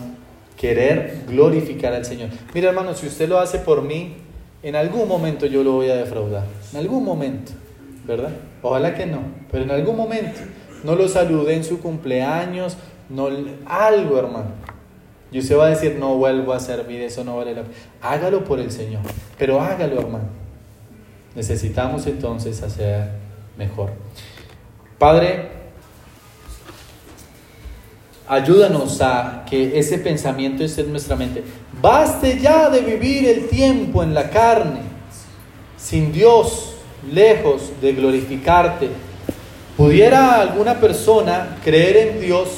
querer 0.56 1.24
glorificar 1.26 1.94
al 1.94 2.04
Señor. 2.04 2.28
Mira, 2.52 2.68
hermano, 2.68 2.94
si 2.94 3.06
usted 3.06 3.28
lo 3.28 3.38
hace 3.38 3.58
por 3.58 3.82
mí, 3.82 4.16
en 4.62 4.76
algún 4.76 5.08
momento 5.08 5.46
yo 5.46 5.64
lo 5.64 5.72
voy 5.72 5.88
a 5.88 5.96
defraudar. 5.96 6.44
En 6.72 6.78
algún 6.78 7.04
momento, 7.04 7.52
¿verdad? 8.06 8.32
Ojalá 8.62 8.94
que 8.94 9.06
no, 9.06 9.20
pero 9.50 9.64
en 9.64 9.70
algún 9.70 9.96
momento. 9.96 10.40
No 10.84 10.94
lo 10.94 11.08
saludé 11.08 11.54
en 11.54 11.64
su 11.64 11.80
cumpleaños, 11.80 12.76
no, 13.08 13.28
algo, 13.66 14.18
hermano. 14.18 14.50
Y 15.30 15.40
usted 15.40 15.58
va 15.58 15.66
a 15.66 15.70
decir, 15.70 15.96
no 15.98 16.14
vuelvo 16.16 16.52
a 16.52 16.60
servir, 16.60 17.02
eso 17.02 17.22
no 17.22 17.36
vale 17.36 17.54
la 17.54 17.62
pena. 17.62 17.74
Hágalo 18.00 18.44
por 18.44 18.60
el 18.60 18.70
Señor, 18.70 19.02
pero 19.36 19.60
hágalo, 19.60 20.00
hermano. 20.00 20.28
Necesitamos 21.34 22.06
entonces 22.06 22.62
hacer 22.62 23.10
mejor. 23.56 23.90
Padre, 24.98 25.50
ayúdanos 28.26 29.00
a 29.02 29.44
que 29.48 29.78
ese 29.78 29.98
pensamiento 29.98 30.64
esté 30.64 30.80
en 30.80 30.92
nuestra 30.92 31.14
mente. 31.14 31.44
Baste 31.80 32.38
ya 32.38 32.70
de 32.70 32.80
vivir 32.80 33.28
el 33.28 33.48
tiempo 33.48 34.02
en 34.02 34.14
la 34.14 34.30
carne, 34.30 34.80
sin 35.76 36.10
Dios, 36.10 36.74
lejos 37.12 37.70
de 37.80 37.92
glorificarte. 37.92 38.88
¿Pudiera 39.76 40.40
alguna 40.40 40.80
persona 40.80 41.58
creer 41.62 42.08
en 42.08 42.20
Dios? 42.20 42.48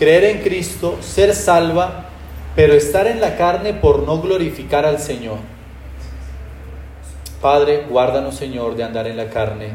Creer 0.00 0.24
en 0.24 0.38
Cristo, 0.38 0.96
ser 1.02 1.34
salva, 1.34 2.06
pero 2.56 2.72
estar 2.72 3.06
en 3.06 3.20
la 3.20 3.36
carne 3.36 3.74
por 3.74 4.02
no 4.04 4.18
glorificar 4.22 4.86
al 4.86 4.98
Señor. 4.98 5.36
Padre, 7.42 7.84
guárdanos, 7.86 8.34
Señor, 8.34 8.76
de 8.76 8.84
andar 8.84 9.06
en 9.06 9.18
la 9.18 9.28
carne. 9.28 9.72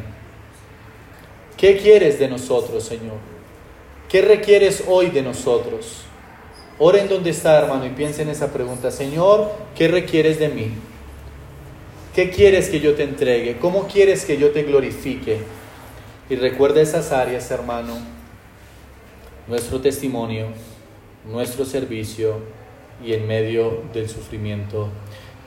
¿Qué 1.55 1.77
quieres 1.77 2.17
de 2.17 2.27
nosotros, 2.27 2.83
Señor? 2.83 3.17
¿Qué 4.09 4.23
requieres 4.23 4.85
hoy 4.87 5.11
de 5.11 5.21
nosotros? 5.21 6.01
Oren 6.79 7.07
donde 7.07 7.29
está, 7.29 7.59
hermano, 7.59 7.85
y 7.85 7.89
piensen 7.89 8.27
en 8.27 8.33
esa 8.33 8.51
pregunta. 8.51 8.89
Señor, 8.89 9.51
¿qué 9.75 9.87
requieres 9.87 10.39
de 10.39 10.49
mí? 10.49 10.71
¿Qué 12.15 12.31
quieres 12.31 12.69
que 12.69 12.79
yo 12.79 12.95
te 12.95 13.03
entregue? 13.03 13.57
¿Cómo 13.59 13.87
quieres 13.87 14.25
que 14.25 14.37
yo 14.37 14.49
te 14.49 14.63
glorifique? 14.63 15.37
Y 16.31 16.35
recuerda 16.35 16.81
esas 16.81 17.11
áreas, 17.11 17.51
hermano 17.51 18.14
nuestro 19.47 19.79
testimonio, 19.79 20.47
nuestro 21.29 21.65
servicio 21.65 22.39
y 23.03 23.13
en 23.13 23.27
medio 23.27 23.83
del 23.93 24.09
sufrimiento. 24.09 24.89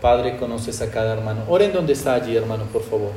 Padre, 0.00 0.36
conoces 0.36 0.80
a 0.80 0.90
cada 0.90 1.14
hermano. 1.14 1.44
Oren 1.48 1.72
donde 1.72 1.92
está 1.92 2.14
allí, 2.14 2.36
hermano, 2.36 2.64
por 2.72 2.82
favor. 2.82 3.12